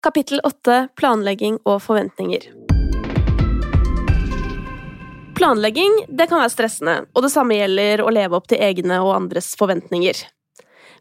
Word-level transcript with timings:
Kapittel 0.00 0.40
8 0.48 0.88
Planlegging 0.96 1.58
og 1.68 1.82
forventninger 1.84 2.46
Planlegging 5.36 5.98
det 6.08 6.24
kan 6.30 6.40
være 6.40 6.52
stressende, 6.54 6.94
og 7.12 7.26
det 7.26 7.30
samme 7.34 7.58
gjelder 7.58 8.00
å 8.00 8.12
leve 8.16 8.38
opp 8.38 8.48
til 8.48 8.62
egne 8.64 8.96
og 9.04 9.12
andres 9.12 9.50
forventninger. 9.60 10.22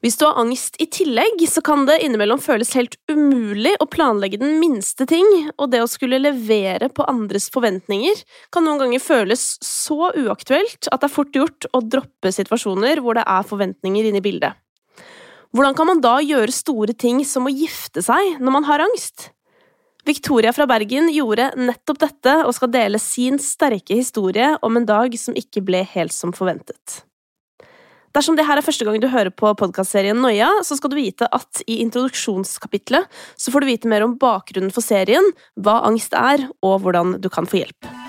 Hvis 0.04 0.20
du 0.20 0.26
har 0.28 0.36
angst 0.44 0.76
i 0.84 0.90
tillegg, 0.92 1.40
så 1.48 1.64
kan 1.64 1.88
det 1.88 2.02
innimellom 2.04 2.44
føles 2.44 2.76
helt 2.76 3.00
umulig 3.12 3.78
å 3.80 3.88
planlegge 3.88 4.40
den 4.44 4.60
minste 4.60 5.08
ting, 5.08 5.28
og 5.56 5.72
det 5.72 5.80
å 5.84 5.92
skulle 5.92 6.20
levere 6.20 6.92
på 6.92 7.08
andres 7.08 7.48
forventninger 7.56 8.24
kan 8.52 8.68
noen 8.68 8.84
ganger 8.84 9.04
føles 9.04 9.54
så 9.64 10.12
uaktuelt 10.12 10.92
at 10.92 11.00
det 11.00 11.08
er 11.08 11.18
fort 11.22 11.40
gjort 11.40 11.72
å 11.72 11.84
droppe 11.88 12.36
situasjoner 12.36 13.00
hvor 13.04 13.16
det 13.16 13.28
er 13.28 13.48
forventninger 13.48 14.12
inne 14.12 14.20
i 14.20 14.28
bildet. 14.28 14.60
Hvordan 15.50 15.74
kan 15.74 15.88
man 15.90 16.02
da 16.04 16.20
gjøre 16.22 16.54
store 16.54 16.94
ting 16.94 17.24
som 17.26 17.48
å 17.50 17.54
gifte 17.54 18.04
seg 18.06 18.38
når 18.38 18.54
man 18.54 18.68
har 18.68 18.84
angst? 18.86 19.32
Victoria 20.06 20.54
fra 20.54 20.68
Bergen 20.70 21.10
gjorde 21.12 21.50
nettopp 21.58 22.00
dette 22.04 22.36
og 22.46 22.54
skal 22.56 22.70
dele 22.74 23.02
sin 23.02 23.40
sterke 23.42 23.98
historie 23.98 24.52
om 24.66 24.78
en 24.78 24.86
dag 24.86 25.16
som 25.18 25.38
ikke 25.38 25.64
ble 25.66 25.82
helt 25.96 26.14
som 26.14 26.34
forventet. 26.38 27.02
Dersom 28.14 28.38
det 28.38 28.46
her 28.46 28.58
er 28.58 28.66
første 28.66 28.86
gang 28.86 29.02
du 29.02 29.10
hører 29.10 29.34
på 29.34 29.52
podkastserien 29.58 30.18
Noia, 30.22 30.50
så 30.66 30.78
skal 30.78 30.94
du 30.94 30.98
vite 30.98 31.30
at 31.34 31.62
i 31.70 31.80
introduksjonskapitlet 31.84 33.10
så 33.38 33.54
får 33.54 33.66
du 33.66 33.70
vite 33.70 33.90
mer 33.92 34.06
om 34.06 34.18
bakgrunnen 34.22 34.74
for 34.74 34.86
serien, 34.86 35.34
hva 35.58 35.80
angst 35.90 36.18
er, 36.18 36.48
og 36.66 36.82
hvordan 36.86 37.20
du 37.22 37.30
kan 37.34 37.50
få 37.50 37.64
hjelp. 37.64 38.09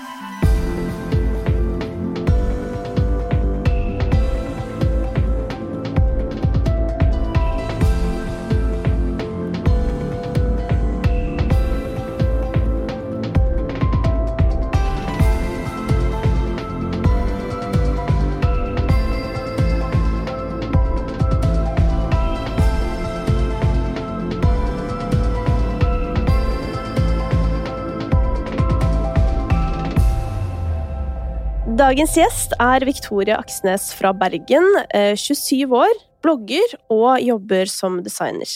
Dagens 31.91 32.13
gjest 32.15 32.53
er 32.63 32.85
Victoria 32.87 33.35
Aksnes 33.41 33.89
fra 33.97 34.13
Bergen, 34.15 34.63
27 34.95 35.57
eh, 35.57 35.73
år, 35.75 35.97
blogger 36.23 36.75
og 36.87 37.17
jobber 37.19 37.67
som 37.67 37.97
designer. 38.05 38.47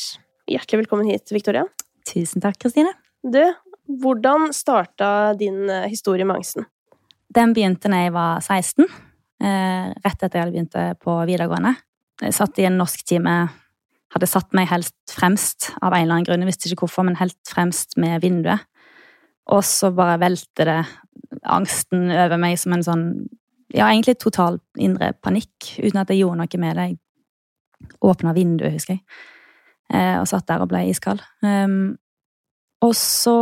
Hjertelig 0.48 0.86
velkommen 0.86 1.10
hit, 1.10 1.34
Victoria. 1.36 1.66
Tusen 2.08 2.40
takk, 2.40 2.56
Kristine. 2.64 2.94
Du, 3.28 3.42
hvordan 4.00 4.54
starta 4.56 5.10
din 5.36 5.66
eh, 5.68 5.90
historie 5.92 6.24
med 6.24 6.38
angsten? 6.38 6.70
Den 7.36 7.52
begynte 7.58 7.92
da 7.92 8.06
jeg 8.06 8.16
var 8.16 8.40
16, 8.40 8.88
eh, 9.44 9.92
rett 9.92 10.16
etter 10.16 10.40
jeg 10.40 10.46
hadde 10.46 10.56
begynt 10.56 11.04
på 11.04 11.18
videregående. 11.28 11.76
Jeg 12.24 12.38
satt 12.40 12.64
i 12.64 12.70
en 12.70 12.80
norsktime, 12.80 13.38
hadde 14.16 14.32
satt 14.32 14.56
meg 14.56 14.72
helst 14.72 14.96
fremst 15.12 15.74
av 15.82 15.92
en 15.92 16.06
eller 16.06 16.22
annen 16.22 16.30
grunn, 16.32 16.48
jeg 16.48 16.54
visste 16.54 16.72
ikke 16.72 16.86
hvorfor, 16.86 17.10
men 17.12 17.20
helt 17.20 17.42
fremst 17.52 18.00
med 18.00 18.24
vinduet. 18.24 18.64
Og 19.54 19.62
så 19.66 19.92
bare 19.94 20.20
velter 20.22 20.70
det 20.72 20.80
angsten 21.46 22.10
over 22.10 22.40
meg 22.42 22.58
som 22.62 22.76
en 22.76 22.86
sånn 22.86 23.08
Ja, 23.76 23.90
egentlig 23.90 24.20
total 24.22 24.60
indre 24.80 25.10
panikk, 25.26 25.74
uten 25.82 25.98
at 26.00 26.12
jeg 26.14 26.22
gjorde 26.22 26.38
noe 26.40 26.60
med 26.62 26.78
det. 26.78 26.84
Jeg 26.94 27.90
åpna 28.06 28.32
vinduet, 28.38 28.76
husker 28.78 28.94
jeg, 28.94 29.02
eh, 29.92 30.16
og 30.22 30.28
satt 30.30 30.46
der 30.48 30.62
og 30.64 30.70
ble 30.72 30.84
iskald. 30.88 31.20
Um, 31.44 31.98
og 32.86 32.94
så 32.96 33.34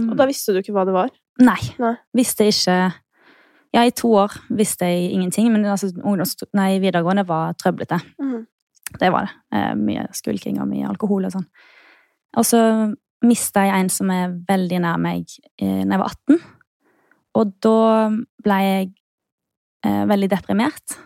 Og 0.00 0.16
da 0.18 0.26
visste 0.26 0.56
du 0.56 0.58
ikke 0.58 0.74
hva 0.74 0.86
det 0.88 0.96
var? 0.96 1.12
Nei. 1.38 1.60
nei. 1.78 1.94
Visste 2.16 2.48
ikke 2.48 2.76
Ja, 3.76 3.84
i 3.84 3.92
to 3.92 4.08
år 4.16 4.32
visste 4.48 4.88
jeg 4.88 5.12
ingenting, 5.12 5.52
men 5.52 5.66
altså, 5.68 5.90
nei, 6.56 6.78
videregående 6.80 7.26
var 7.28 7.52
trøblete. 7.60 7.98
Mm. 8.18 8.46
Det 8.96 9.10
var 9.12 9.26
det. 9.26 9.32
Eh, 9.52 9.74
mye 9.76 10.06
skulking 10.16 10.60
og 10.62 10.70
mye 10.70 10.86
alkohol 10.88 11.26
og 11.28 11.34
sånn. 11.34 11.44
Og 12.40 12.46
så 12.46 12.60
mista 13.26 13.64
jeg 13.66 13.74
en 13.76 13.90
som 13.92 14.10
er 14.14 14.34
veldig 14.48 14.80
nær 14.84 15.00
meg, 15.02 15.32
eh, 15.60 15.82
da 15.82 15.96
jeg 15.96 16.02
var 16.02 16.14
18. 16.14 16.40
Og 17.36 17.52
da 17.64 17.80
ble 18.44 18.60
jeg 18.64 18.88
eh, 19.86 20.04
veldig 20.08 20.30
deprimert. 20.32 20.96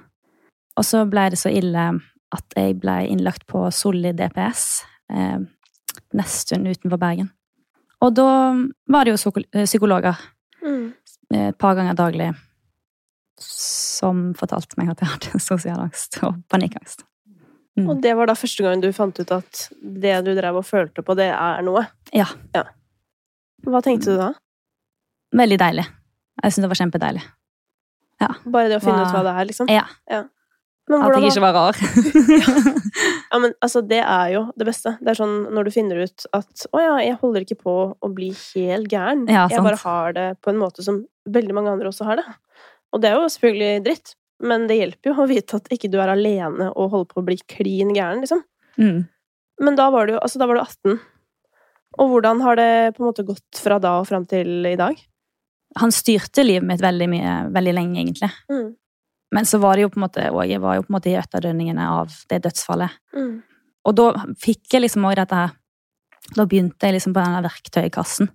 Og 0.79 0.87
så 0.87 1.05
ble 1.11 1.29
det 1.33 1.41
så 1.41 1.53
ille 1.53 1.91
at 2.31 2.57
jeg 2.57 2.79
ble 2.81 3.01
innlagt 3.11 3.47
på 3.51 3.67
Solli 3.75 4.13
DPS, 4.17 4.67
eh, 5.13 5.41
nesten 6.17 6.69
utenfor 6.71 7.01
Bergen. 7.01 7.33
Og 8.01 8.15
da 8.17 8.29
var 8.89 9.05
det 9.05 9.17
jo 9.17 9.33
eh, 9.43 9.67
psykologer 9.67 10.17
mm. 10.63 10.87
et 11.37 11.59
par 11.61 11.77
ganger 11.79 11.99
daglig 11.99 12.31
som 13.41 14.31
fortalte 14.37 14.77
meg 14.79 14.93
at 14.93 15.03
jeg 15.03 15.13
hadde 15.15 15.43
sosial 15.43 15.81
angst 15.83 16.21
og 16.27 16.39
panikkangst. 16.53 17.05
Mm. 17.81 17.89
Og 17.91 18.03
det 18.05 18.13
var 18.19 18.29
da 18.31 18.37
første 18.39 18.65
gang 18.67 18.83
du 18.83 18.91
fant 18.97 19.17
ut 19.17 19.33
at 19.35 19.65
det 19.81 20.19
du 20.27 20.35
drev 20.37 20.61
og 20.61 20.67
følte 20.67 21.05
på, 21.07 21.17
det 21.19 21.31
er 21.33 21.65
noe? 21.67 21.87
Ja. 22.17 22.29
ja. 22.57 22.67
Hva 23.67 23.83
tenkte 23.85 24.13
du 24.13 24.21
da? 24.21 24.33
Veldig 25.37 25.61
deilig. 25.61 25.87
Jeg 26.41 26.53
syntes 26.53 26.67
det 26.67 26.73
var 26.73 26.81
kjempedeilig. 26.81 27.23
Ja. 28.21 28.35
Bare 28.45 28.69
det 28.71 28.81
å 28.81 28.85
finne 28.85 29.01
hva... 29.01 29.09
ut 29.09 29.17
hva 29.17 29.25
det 29.25 29.33
er, 29.33 29.49
liksom? 29.49 29.71
Ja. 29.73 29.87
ja. 30.11 30.21
at 30.99 31.17
jeg 31.17 31.31
ikke 31.31 31.45
var 31.45 31.57
rar. 31.57 31.81
ja, 33.33 33.41
men 33.41 33.55
altså, 33.65 33.83
det 33.87 34.03
er 34.03 34.35
jo 34.35 34.45
det 34.61 34.69
beste. 34.69 34.97
Det 35.01 35.13
er 35.13 35.21
sånn 35.21 35.37
når 35.55 35.69
du 35.69 35.75
finner 35.75 36.05
ut 36.05 36.27
at 36.37 36.67
'Å 36.69 36.85
ja, 36.85 36.95
jeg 37.07 37.19
holder 37.23 37.47
ikke 37.47 37.61
på 37.63 37.77
å 37.95 38.13
bli 38.13 38.33
helt 38.35 38.91
gæren'. 38.93 39.27
Ja, 39.31 39.47
jeg 39.53 39.65
bare 39.65 39.81
har 39.85 40.17
det 40.17 40.29
på 40.45 40.53
en 40.53 40.61
måte 40.61 40.85
som 40.87 41.05
veldig 41.31 41.57
mange 41.57 41.73
andre 41.77 41.93
også 41.93 42.09
har 42.09 42.21
det. 42.21 42.29
Og 42.91 43.03
det 43.03 43.11
er 43.11 43.21
jo 43.21 43.31
selvfølgelig 43.31 43.85
dritt, 43.87 44.17
men 44.41 44.67
det 44.71 44.78
hjelper 44.78 45.12
jo 45.12 45.23
å 45.23 45.28
vite 45.28 45.61
at 45.61 45.69
ikke 45.75 45.91
du 45.93 45.99
er 46.01 46.12
alene 46.12 46.71
og 46.71 46.95
holder 46.95 47.11
på 47.11 47.21
å 47.21 47.27
bli 47.27 47.37
klin 47.51 47.93
gæren, 47.95 48.23
liksom. 48.25 48.43
Mm. 48.81 49.05
Men 49.61 49.77
da 49.77 49.91
var, 49.93 50.09
du, 50.09 50.17
altså, 50.17 50.41
da 50.41 50.49
var 50.49 50.56
du 50.56 50.62
18. 50.65 51.01
Og 52.01 52.12
hvordan 52.12 52.41
har 52.45 52.56
det 52.56 52.73
på 52.97 53.03
en 53.03 53.11
måte 53.11 53.27
gått 53.28 53.61
fra 53.61 53.81
da 53.83 53.99
og 54.01 54.09
fram 54.09 54.25
til 54.31 54.65
i 54.69 54.77
dag? 54.81 54.99
Han 55.78 55.93
styrte 55.95 56.45
livet 56.47 56.67
mitt 56.67 56.83
veldig 56.83 57.09
mye, 57.11 57.34
veldig 57.55 57.75
lenge, 57.77 58.01
egentlig. 58.01 58.31
Mm. 58.51 58.71
Men 59.34 59.47
så 59.47 59.61
var 59.62 59.77
det 59.77 59.84
jo 59.84 59.91
på 59.93 60.01
en 60.01 60.03
måte 60.09 60.25
Og 60.34 60.41
jeg 60.43 60.59
var 60.59 60.75
jo 60.75 60.83
på 60.83 60.91
en 60.91 60.97
måte 60.97 61.11
i 61.12 61.19
etterdønningene 61.19 61.84
av 61.87 62.15
det 62.31 62.41
dødsfallet. 62.47 62.97
Mm. 63.15 63.37
Og 63.87 63.95
da 63.97 64.09
fikk 64.43 64.75
jeg 64.75 64.83
liksom 64.83 65.07
òg 65.07 65.21
dette 65.21 65.37
her 65.39 65.53
Da 66.34 66.47
begynte 66.51 66.89
jeg 66.89 66.97
liksom 66.97 67.15
på 67.15 67.22
denne 67.22 67.45
verktøykassen. 67.45 68.33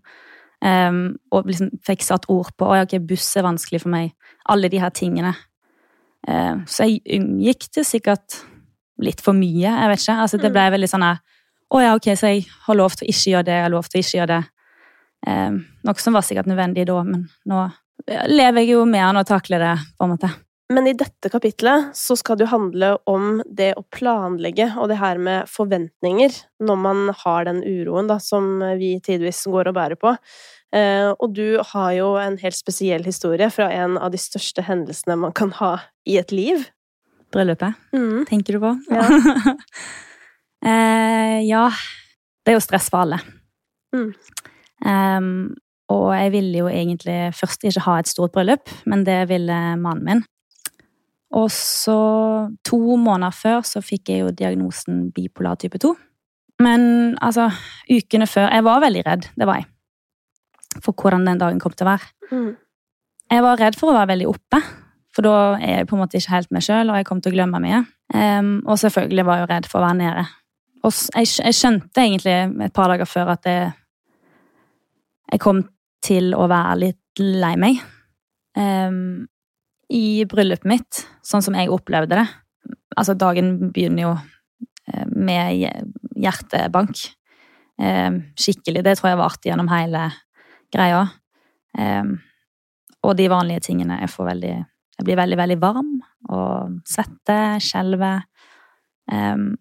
Um, 0.65 1.17
og 1.35 1.49
liksom 1.49 1.73
fikk 1.85 2.01
satt 2.03 2.29
ord 2.31 2.49
på 2.57 2.69
at 2.73 2.87
okay, 2.87 3.03
buss 3.03 3.27
er 3.37 3.45
vanskelig 3.45 3.83
for 3.83 3.91
meg. 3.93 4.15
Alle 4.51 4.71
de 4.71 4.79
her 4.81 4.93
tingene. 4.95 5.35
Eh, 6.27 6.55
så 6.69 6.89
jeg 6.89 7.03
unngikk 7.19 7.69
det 7.75 7.85
sikkert 7.87 8.41
litt 9.03 9.21
for 9.23 9.37
mye. 9.37 9.69
jeg 9.69 9.91
vet 9.91 10.03
ikke. 10.03 10.19
Altså, 10.23 10.41
det 10.41 10.51
ble 10.51 10.65
mm. 10.67 10.75
veldig 10.77 10.91
sånn 10.91 11.07
at, 11.11 11.23
Å 11.73 11.79
ja, 11.81 11.95
ok, 11.97 12.11
så 12.13 12.29
jeg 12.29 12.43
har 12.67 12.77
lov 12.77 12.93
til 12.93 13.07
å 13.07 13.09
ikke 13.09 13.31
gjøre 13.31 13.45
det, 13.47 13.55
jeg 13.57 13.65
har 13.65 13.71
lov 13.73 13.87
til 13.89 13.97
å 13.97 14.03
ikke 14.03 14.17
gjøre 14.19 14.35
det. 14.35 14.43
Eh, 15.27 15.55
noe 15.89 16.03
som 16.03 16.15
var 16.15 16.25
sikkert 16.27 16.49
nødvendig 16.51 16.85
da, 16.87 16.99
men 17.03 17.25
nå 17.49 17.63
lever 18.29 18.61
jeg 18.61 18.75
jo 18.75 18.83
med 18.85 19.01
han 19.01 19.17
og 19.17 19.25
takler 19.25 19.63
det, 19.63 19.75
på 19.97 20.05
en 20.05 20.13
måte. 20.13 20.29
Men 20.73 20.87
i 20.89 20.95
dette 20.97 21.29
kapitlet 21.29 21.91
så 21.97 22.15
skal 22.17 22.37
det 22.37 22.47
jo 22.47 22.53
handle 22.55 22.91
om 23.09 23.41
det 23.45 23.71
å 23.77 23.83
planlegge 23.93 24.71
og 24.81 24.89
det 24.89 24.97
her 24.97 25.19
med 25.21 25.49
forventninger 25.49 26.37
når 26.65 26.79
man 26.81 27.03
har 27.21 27.45
den 27.45 27.61
uroen 27.61 28.09
da, 28.09 28.17
som 28.21 28.63
vi 28.79 28.95
tidvis 29.05 29.43
går 29.45 29.69
og 29.69 29.77
bærer 29.77 29.99
på. 30.01 30.15
Eh, 30.75 31.09
og 31.13 31.35
du 31.37 31.59
har 31.71 31.91
jo 31.95 32.13
en 32.19 32.35
helt 32.41 32.57
spesiell 32.57 33.05
historie 33.07 33.47
fra 33.53 33.69
en 33.71 33.99
av 34.01 34.11
de 34.11 34.19
største 34.19 34.65
hendelsene 34.65 35.15
man 35.21 35.35
kan 35.35 35.53
ha 35.61 35.77
i 36.07 36.17
et 36.19 36.33
liv. 36.35 36.65
Bryllupet, 37.33 37.77
mm. 37.95 38.25
tenker 38.29 38.57
du 38.57 38.63
på? 38.63 38.73
Ja. 38.91 39.05
eh, 40.69 41.37
ja. 41.47 41.67
Det 42.43 42.53
er 42.53 42.59
jo 42.59 42.63
stress 42.63 42.89
for 42.91 43.05
alle. 43.05 43.21
Mm. 43.95 44.11
Um, 44.85 45.29
og 45.89 46.09
jeg 46.13 46.31
ville 46.33 46.59
jo 46.59 46.69
egentlig 46.69 47.17
først 47.37 47.63
ikke 47.65 47.85
ha 47.87 47.99
et 48.01 48.09
stort 48.09 48.33
bryllup, 48.35 48.69
men 48.85 49.05
det 49.07 49.23
ville 49.31 49.59
mannen 49.81 50.05
min. 50.05 50.23
Og 51.35 51.49
så, 51.51 51.97
to 52.67 52.79
måneder 53.01 53.33
før, 53.33 53.63
så 53.65 53.81
fikk 53.83 54.11
jeg 54.11 54.21
jo 54.23 54.33
diagnosen 54.35 55.07
bipolar 55.15 55.57
type 55.61 55.79
2. 55.81 55.95
Men 56.63 57.15
altså, 57.19 57.49
ukene 57.91 58.27
før 58.29 58.47
Jeg 58.53 58.63
var 58.63 58.83
veldig 58.85 59.01
redd, 59.07 59.31
det 59.35 59.47
var 59.49 59.59
jeg 59.59 59.71
for 60.83 60.95
hvordan 60.97 61.27
den 61.27 61.41
dagen 61.41 61.61
kom 61.61 61.75
til 61.75 61.87
å 61.87 61.93
være. 61.93 62.09
Mm. 62.31 62.49
Jeg 63.31 63.45
var 63.45 63.61
redd 63.61 63.77
for 63.79 63.91
å 63.91 63.97
være 63.97 64.11
veldig 64.13 64.27
oppe, 64.29 64.61
for 65.15 65.25
da 65.25 65.35
er 65.57 65.79
jeg 65.79 65.89
på 65.89 65.95
en 65.95 66.03
måte 66.03 66.19
ikke 66.19 66.33
helt 66.35 66.51
meg 66.53 66.65
sjøl, 66.65 66.91
og 66.91 66.99
jeg 66.99 67.07
kom 67.07 67.21
til 67.23 67.33
å 67.33 67.37
glemme 67.37 67.61
mye. 67.63 67.83
Um, 68.13 68.57
og 68.67 68.77
selvfølgelig 68.81 69.25
var 69.25 69.39
jeg 69.39 69.45
jo 69.45 69.51
redd 69.53 69.69
for 69.71 69.79
å 69.79 69.85
være 69.87 69.99
nede. 70.01 70.25
Og 70.85 70.93
jeg, 70.93 71.31
jeg, 71.39 71.57
skjønte 71.57 72.03
egentlig 72.03 72.35
et 72.67 72.75
par 72.75 72.91
dager 72.91 73.09
før 73.09 73.31
at 73.33 73.47
jeg, 73.49 73.71
jeg 75.31 75.41
kom 75.41 75.63
til 76.05 76.35
å 76.37 76.45
være 76.51 76.77
litt 76.83 77.23
lei 77.23 77.55
meg. 77.57 77.81
Um, 78.55 79.25
I 79.89 80.25
bryllupet 80.29 80.69
mitt, 80.69 81.05
sånn 81.25 81.43
som 81.45 81.57
jeg 81.57 81.71
opplevde 81.73 82.21
det 82.21 82.27
Altså, 82.95 83.11
dagen 83.19 83.73
begynner 83.75 84.05
jo 84.05 84.11
eh, 84.87 85.07
med 85.11 85.65
hjertebank. 86.15 87.01
Um, 87.75 88.21
skikkelig. 88.39 88.85
Det 88.85 88.93
tror 88.95 89.09
jeg 89.09 89.19
varte 89.19 89.49
gjennom 89.49 89.67
hele 89.67 90.05
greia. 90.75 91.03
Um, 91.77 92.17
og 93.05 93.15
de 93.19 93.29
vanlige 93.31 93.67
tingene. 93.69 93.99
Jeg, 94.01 94.13
veldig, 94.17 94.53
jeg 94.97 95.07
blir 95.07 95.19
veldig, 95.19 95.37
veldig 95.41 95.59
varm 95.61 95.91
og 96.33 96.79
svetter, 96.89 97.59
skjelver. 97.63 98.25
Um, 99.11 99.53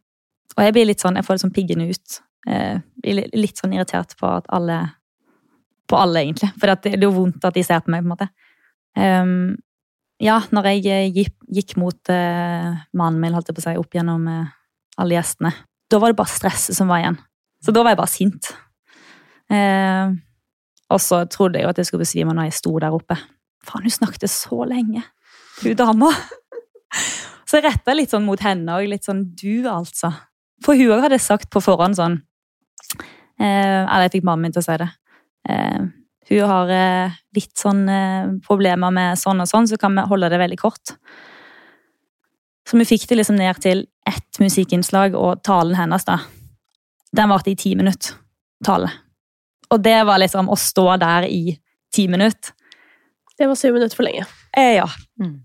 og 0.55 0.63
jeg 0.67 0.77
blir 0.77 0.89
litt 0.89 1.03
sånn, 1.03 1.19
jeg 1.19 1.27
får 1.27 1.37
det 1.37 1.45
sånn 1.45 1.55
piggende 1.57 1.89
ut. 1.91 2.21
Uh, 2.49 2.81
blir 3.03 3.27
litt 3.37 3.61
sånn 3.61 3.75
irritert 3.77 4.17
på 4.21 4.29
at 4.29 4.51
alle 4.53 4.83
På 5.85 5.99
alle, 6.01 6.23
egentlig. 6.23 6.49
For 6.57 6.73
det 6.81 6.95
er 6.95 7.03
jo 7.05 7.11
vondt 7.13 7.45
at 7.45 7.53
de 7.53 7.63
ser 7.63 7.83
på 7.85 7.93
meg, 7.93 8.01
på 8.01 8.09
en 8.09 8.13
måte. 8.15 8.29
Um, 8.97 9.57
ja, 10.23 10.39
når 10.49 10.71
jeg 10.71 11.11
gikk, 11.13 11.35
gikk 11.53 11.75
mot 11.77 12.09
uh, 12.09 12.73
mannen 12.97 13.21
min, 13.21 13.35
holdt 13.37 13.51
jeg 13.51 13.59
på 13.59 13.61
å 13.61 13.65
si, 13.67 13.75
opp 13.77 13.93
gjennom 13.93 14.25
uh, 14.25 14.47
alle 14.97 15.19
gjestene, 15.19 15.53
da 15.93 16.01
var 16.01 16.15
det 16.15 16.19
bare 16.23 16.33
stresset 16.33 16.79
som 16.79 16.89
var 16.89 17.03
igjen. 17.03 17.19
Så 17.61 17.75
da 17.77 17.83
var 17.85 17.93
jeg 17.93 18.01
bare 18.01 18.13
sint. 18.15 18.49
Uh, 19.53 20.17
og 20.95 21.03
så 21.03 21.25
trodde 21.31 21.59
jeg 21.59 21.67
jo 21.67 21.73
at 21.73 21.81
jeg 21.81 21.89
skulle 21.89 22.05
besvime 22.05 22.35
når 22.37 22.49
jeg 22.49 22.59
sto 22.61 22.75
der 22.83 22.95
oppe. 22.95 23.17
Faen, 23.65 23.87
hun 23.87 23.95
snakket 23.95 24.29
så 24.31 24.65
lenge, 24.69 25.03
hun 25.63 25.79
dama. 25.79 26.13
Så 27.45 27.59
jeg 27.59 27.67
retta 27.67 27.93
litt 27.93 28.11
sånn 28.11 28.25
mot 28.25 28.41
henne 28.41 28.79
og 28.79 28.87
litt 28.89 29.05
sånn 29.05 29.21
du, 29.37 29.67
altså. 29.69 30.09
For 30.65 30.79
hun 30.79 30.95
òg 30.95 31.03
hadde 31.05 31.19
sagt 31.21 31.51
på 31.53 31.61
forhånd 31.63 31.99
sånn 31.99 32.17
eh, 33.37 33.83
Eller 33.85 34.07
jeg 34.07 34.15
fikk 34.15 34.25
mammaen 34.25 34.47
min 34.47 34.55
til 34.55 34.63
å 34.63 34.65
si 34.65 34.77
det. 34.81 34.89
Eh, 35.53 35.85
hun 36.31 36.49
har 36.49 36.73
eh, 36.73 37.19
litt 37.37 37.53
sånn 37.61 37.85
eh, 37.93 38.33
problemer 38.47 38.95
med 38.95 39.21
sånn 39.21 39.45
og 39.45 39.51
sånn, 39.51 39.69
så 39.69 39.79
kan 39.81 39.93
vi 39.95 40.07
holde 40.09 40.33
det 40.33 40.41
veldig 40.41 40.61
kort. 40.61 40.97
Så 42.65 42.81
vi 42.81 42.89
fikk 42.89 43.07
det 43.11 43.21
liksom 43.21 43.37
ned 43.37 43.61
til 43.61 43.85
ett 44.09 44.41
musikkinnslag, 44.41 45.15
og 45.21 45.45
talen 45.45 45.77
hennes, 45.77 46.09
da. 46.09 46.23
Den 47.15 47.31
varte 47.31 47.53
i 47.53 47.59
ti 47.61 47.75
minutter. 47.77 48.17
Tale. 48.65 49.04
Og 49.75 49.83
det 49.83 49.97
var 50.07 50.21
liksom 50.23 50.51
å 50.53 50.59
stå 50.59 50.87
der 51.03 51.27
i 51.27 51.57
ti 51.95 52.07
minutter. 52.11 52.55
Det 53.35 53.49
var 53.51 53.59
syv 53.59 53.75
minutter 53.75 53.99
for 53.99 54.07
lenge. 54.07 54.27
Eh, 54.55 54.77
ja. 54.77 54.87
Mm. 55.21 55.41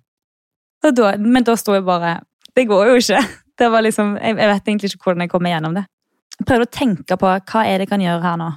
Da, 0.86 1.14
men 1.18 1.44
da 1.44 1.56
sto 1.60 1.74
jeg 1.76 1.84
bare 1.84 2.20
Det 2.56 2.64
går 2.70 2.92
jo 2.92 3.00
ikke. 3.02 3.24
Det 3.60 3.68
var 3.68 3.84
liksom, 3.84 4.14
jeg, 4.22 4.38
jeg 4.40 4.50
vet 4.54 4.70
egentlig 4.70 4.92
ikke 4.94 5.08
hvordan 5.08 5.26
jeg 5.26 5.32
kommer 5.34 5.52
gjennom 5.52 5.74
det. 5.76 5.82
Jeg 6.38 6.48
prøvde 6.48 6.68
å 6.68 6.72
tenke 6.72 7.18
på 7.20 7.32
hva 7.34 7.64
er 7.68 7.80
det 7.80 7.88
jeg 7.88 7.92
kan 7.92 8.04
gjøre 8.04 8.24
her 8.24 8.38
nå. 8.40 8.52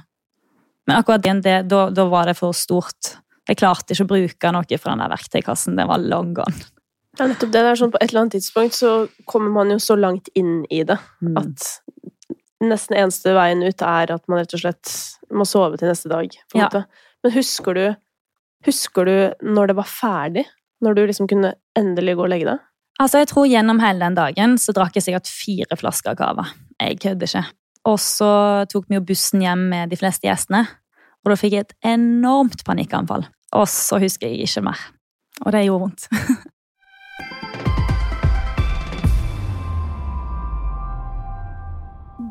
Men 0.87 0.99
akkurat 0.99 1.25
det, 1.43 1.57
da, 1.71 1.81
da 1.91 2.05
var 2.11 2.29
det 2.29 2.37
for 2.37 2.55
stort. 2.55 3.17
Jeg 3.47 3.59
klarte 3.59 3.95
ikke 3.95 4.05
å 4.05 4.11
bruke 4.13 4.53
noe 4.55 4.79
fra 4.79 4.93
den 4.93 5.03
der 5.03 5.11
verktøykassen. 5.11 5.75
Det 5.79 5.87
var 5.89 6.03
long 6.03 6.31
gone. 6.37 6.69
Ja, 7.19 7.27
nettopp 7.27 7.51
det. 7.51 7.61
det 7.61 7.71
er 7.73 7.77
sånn 7.77 7.91
På 7.93 7.99
et 8.01 8.09
eller 8.09 8.23
annet 8.23 8.37
tidspunkt 8.39 8.77
så 8.77 8.93
kommer 9.29 9.51
man 9.53 9.73
jo 9.73 9.77
så 9.83 9.97
langt 9.99 10.31
inn 10.39 10.63
i 10.73 10.81
det 10.87 10.97
mm. 11.21 11.35
at 11.37 11.67
nesten 12.63 12.97
eneste 12.97 13.35
veien 13.35 13.61
ut 13.61 13.83
er 13.85 14.13
at 14.15 14.23
man 14.31 14.41
rett 14.41 14.55
og 14.55 14.63
slett 14.63 14.93
må 15.37 15.47
sove 15.49 15.79
til 15.79 15.89
neste 15.91 16.11
dag. 16.11 16.35
Ja. 16.57 16.69
Men 17.23 17.33
husker 17.35 17.77
du, 17.77 17.85
husker 18.67 19.09
du 19.09 19.15
når 19.55 19.71
det 19.71 19.77
var 19.79 19.89
ferdig? 19.89 20.45
Når 20.83 20.97
du 20.97 21.03
liksom 21.07 21.29
kunne 21.31 21.53
endelig 21.79 22.17
gå 22.19 22.25
og 22.25 22.31
legge 22.33 22.49
deg? 22.51 22.63
Altså, 23.01 23.23
jeg 23.23 23.31
tror 23.31 23.47
Gjennom 23.49 23.79
hele 23.81 24.03
den 24.03 24.17
dagen 24.17 24.57
så 24.61 24.73
drakk 24.75 24.97
jeg 24.97 25.07
sikkert 25.07 25.29
fire 25.31 25.77
flasker 25.79 26.17
cava. 26.19 26.45
Jeg 26.81 26.99
kødder 27.01 27.29
ikke. 27.29 27.43
Og 27.89 27.99
så 27.99 28.31
tok 28.71 28.85
vi 28.87 28.95
jo 28.99 29.03
bussen 29.03 29.43
hjem 29.43 29.67
med 29.71 29.91
de 29.91 29.99
fleste 29.99 30.27
gjestene. 30.27 30.61
Og 31.23 31.31
da 31.31 31.39
fikk 31.39 31.53
jeg 31.55 31.65
et 31.65 31.75
enormt 31.93 32.63
panikkanfall. 32.67 33.25
Og 33.55 33.67
så 33.71 33.99
husker 34.03 34.27
jeg 34.29 34.47
ikke 34.47 34.65
mer. 34.67 34.79
Og 35.43 35.51
det 35.55 35.65
gjorde 35.65 35.83
vondt. 35.87 36.07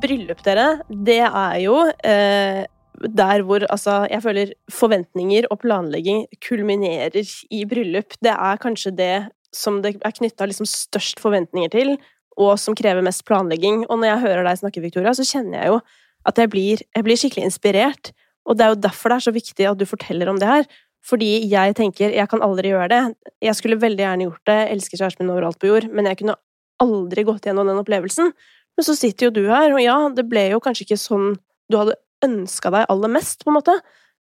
Bryllup, 0.03 0.41
dere, 0.43 0.83
det 0.89 1.21
er 1.23 1.57
jo 1.63 1.77
eh, 1.87 2.65
der 3.01 3.43
hvor 3.47 3.65
altså, 3.71 4.03
jeg 4.11 4.23
føler 4.23 4.53
forventninger 4.71 5.49
og 5.51 5.61
planlegging 5.63 6.27
kulminerer 6.45 7.29
i 7.51 7.65
bryllup. 7.69 8.17
Det 8.23 8.35
er 8.35 8.61
kanskje 8.63 8.93
det 8.97 9.15
som 9.53 9.81
det 9.85 9.97
er 10.01 10.17
knytta 10.17 10.49
liksom 10.49 10.69
størst 10.69 11.21
forventninger 11.21 11.73
til, 11.73 11.97
og 12.41 12.57
som 12.61 12.77
krever 12.77 13.05
mest 13.05 13.25
planlegging. 13.29 13.85
Og 13.89 14.01
når 14.01 14.13
jeg 14.13 14.23
hører 14.27 14.47
deg 14.49 14.61
snakke, 14.61 14.85
Victoria, 14.85 15.13
så 15.17 15.27
kjenner 15.29 15.59
jeg 15.59 15.73
jo 15.73 15.81
at 16.29 16.39
jeg 16.39 16.53
blir, 16.53 16.85
jeg 16.95 17.05
blir 17.05 17.19
skikkelig 17.19 17.49
inspirert. 17.51 18.13
Og 18.49 18.57
det 18.59 18.65
er 18.65 18.73
jo 18.73 18.81
derfor 18.87 19.13
det 19.13 19.19
er 19.19 19.27
så 19.27 19.35
viktig 19.35 19.69
at 19.69 19.79
du 19.79 19.87
forteller 19.89 20.31
om 20.31 20.39
det 20.41 20.49
her. 20.49 20.67
Fordi 21.03 21.31
jeg 21.51 21.75
tenker 21.79 22.15
jeg 22.15 22.31
kan 22.31 22.45
aldri 22.47 22.71
gjøre 22.71 22.89
det. 22.93 23.03
Jeg 23.43 23.59
skulle 23.59 23.81
veldig 23.83 24.05
gjerne 24.05 24.29
gjort 24.29 24.49
det, 24.49 24.59
elsker 24.77 25.01
kjæresten 25.01 25.27
min 25.27 25.35
overalt 25.35 25.59
på 25.59 25.73
jord, 25.73 25.89
men 25.91 26.07
jeg 26.07 26.21
kunne 26.23 26.39
aldri 26.83 27.25
gått 27.27 27.49
gjennom 27.49 27.69
den 27.69 27.81
opplevelsen. 27.83 28.31
Men 28.77 28.87
så 28.87 28.95
sitter 28.97 29.29
jo 29.29 29.35
du 29.35 29.43
her, 29.51 29.75
og 29.75 29.83
ja, 29.83 29.97
det 30.15 30.25
ble 30.31 30.47
jo 30.55 30.63
kanskje 30.63 30.87
ikke 30.87 31.01
sånn 31.01 31.35
du 31.71 31.79
hadde 31.79 31.99
ønska 32.25 32.73
deg 32.75 32.89
aller 32.93 33.13
mest, 33.13 33.45
på 33.45 33.53
en 33.53 33.59
måte. 33.59 33.77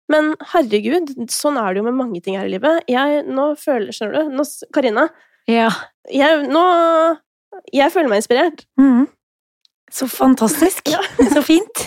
Men 0.09 0.33
herregud, 0.53 1.13
sånn 1.31 1.59
er 1.61 1.73
det 1.73 1.81
jo 1.81 1.87
med 1.89 1.97
mange 1.99 2.21
ting 2.25 2.37
her 2.39 2.49
i 2.49 2.53
livet. 2.55 2.83
Jeg, 2.89 3.23
nå 3.29 3.51
føler, 3.61 3.93
skjønner 3.93 4.25
du, 4.25 4.35
nå, 4.39 4.45
Karina 4.73 5.07
Ja. 5.49 5.69
Jeg, 6.09 6.45
nå 6.49 6.65
Jeg 7.73 7.93
føler 7.93 8.09
meg 8.11 8.23
inspirert. 8.23 8.65
Mm. 8.79 9.05
Så 9.91 10.07
fantastisk. 10.09 10.89
ja. 10.93 11.01
Så 11.33 11.43
fint. 11.45 11.83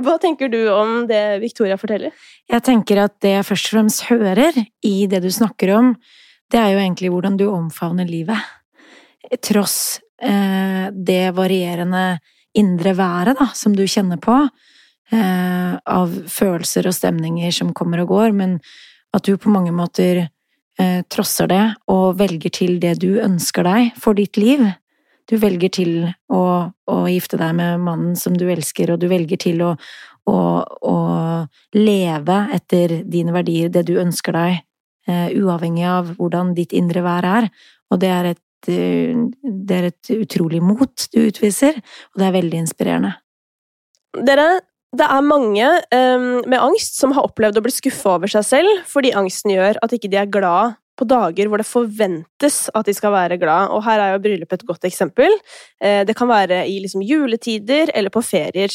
Hva 0.00 0.16
tenker 0.20 0.48
du 0.52 0.60
om 0.72 1.04
det 1.08 1.40
Victoria 1.44 1.76
forteller? 1.80 2.14
Jeg 2.48 2.64
tenker 2.64 3.02
at 3.04 3.16
det 3.24 3.36
jeg 3.38 3.48
først 3.48 3.68
og 3.68 3.76
fremst 3.76 4.06
hører 4.10 4.60
i 4.84 4.96
det 5.10 5.22
du 5.24 5.30
snakker 5.32 5.72
om, 5.76 5.94
det 6.52 6.60
er 6.60 6.74
jo 6.74 6.80
egentlig 6.82 7.10
hvordan 7.12 7.36
du 7.40 7.46
omfavner 7.48 8.08
livet. 8.08 8.38
Tross 9.42 9.98
eh, 10.22 10.88
det 10.92 11.34
varierende 11.36 12.20
indre 12.56 12.94
været 12.96 13.40
da, 13.40 13.48
som 13.56 13.74
du 13.76 13.84
kjenner 13.88 14.20
på, 14.22 14.36
eh, 15.12 15.76
av 15.76 16.14
følelser 16.30 16.88
og 16.88 16.96
stemninger 16.96 17.52
som 17.54 17.74
kommer 17.76 18.02
og 18.04 18.14
går, 18.14 18.32
men 18.36 18.58
at 19.16 19.26
du 19.26 19.36
på 19.40 19.52
mange 19.52 19.72
måter 19.74 20.26
eh, 20.26 21.00
trosser 21.12 21.50
det 21.50 21.64
og 21.92 22.18
velger 22.20 22.52
til 22.52 22.80
det 22.82 22.96
du 23.02 23.16
ønsker 23.22 23.66
deg 23.66 23.94
for 24.00 24.18
ditt 24.18 24.38
liv. 24.40 24.64
Du 25.26 25.36
velger 25.42 25.72
til 25.74 25.94
å, 26.30 26.42
å 26.70 26.98
gifte 27.10 27.38
deg 27.40 27.56
med 27.58 27.82
mannen 27.82 28.14
som 28.18 28.36
du 28.38 28.46
elsker, 28.52 28.92
og 28.92 29.02
du 29.02 29.08
velger 29.10 29.40
til 29.42 29.62
å, 29.66 29.72
å, 30.30 30.38
å 30.62 30.96
leve 31.74 32.38
etter 32.54 33.00
dine 33.06 33.34
verdier, 33.34 33.72
det 33.72 33.86
du 33.88 33.96
ønsker 34.02 34.36
deg, 34.36 34.60
eh, 35.10 35.28
uavhengig 35.34 35.86
av 35.90 36.14
hvordan 36.18 36.54
ditt 36.58 36.76
indre 36.76 37.02
vær 37.06 37.26
er. 37.26 37.50
Og 37.90 38.02
det 38.02 38.12
er 38.12 38.32
et 38.34 38.70
eh, 38.70 39.18
det 39.42 39.76
er 39.76 39.90
et 39.90 40.14
utrolig 40.14 40.62
mot 40.62 41.08
du 41.12 41.20
utviser, 41.26 41.76
og 42.14 42.22
det 42.22 42.28
er 42.28 42.38
veldig 42.38 42.62
inspirerende. 42.62 43.12
Dere, 44.26 44.46
det 44.98 45.06
er 45.06 45.26
mange 45.26 45.68
um, 45.92 46.26
med 46.48 46.58
angst 46.58 46.98
som 47.00 47.14
har 47.16 47.26
opplevd 47.28 47.60
å 47.60 47.64
bli 47.64 47.74
skuffa 47.74 48.16
over 48.16 48.30
seg 48.32 48.46
selv 48.46 48.82
fordi 48.90 49.14
angsten 49.16 49.54
gjør 49.54 49.80
at 49.84 49.94
ikke 49.96 50.10
de 50.12 50.20
er 50.20 50.32
glad 50.32 50.76
på 50.96 51.04
dager 51.08 51.50
hvor 51.50 51.60
det 51.60 51.68
forventes 51.68 52.58
at 52.72 52.88
de 52.88 52.94
skal 52.96 53.12
være 53.12 53.36
glad, 53.40 53.68
og 53.68 53.82
her 53.84 54.00
er 54.00 54.14
jo 54.14 54.22
bryllup 54.24 54.54
et 54.56 54.64
godt 54.68 54.86
eksempel. 54.88 55.34
Uh, 55.82 56.02
det 56.08 56.16
kan 56.16 56.30
være 56.30 56.64
i 56.70 56.78
liksom 56.84 57.04
juletider 57.04 57.92
eller 57.94 58.12
på 58.14 58.24
ferier. 58.24 58.72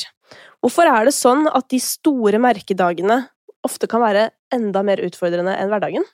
Hvorfor 0.61 0.85
er 0.85 1.07
det 1.09 1.17
sånn 1.17 1.47
at 1.49 1.67
de 1.73 1.81
store 1.81 2.39
merkedagene 2.41 3.23
ofte 3.65 3.89
kan 3.89 4.03
være 4.03 4.29
enda 4.53 4.83
mer 4.85 5.01
utfordrende 5.05 5.55
enn 5.57 5.71
hverdagen? 5.71 6.05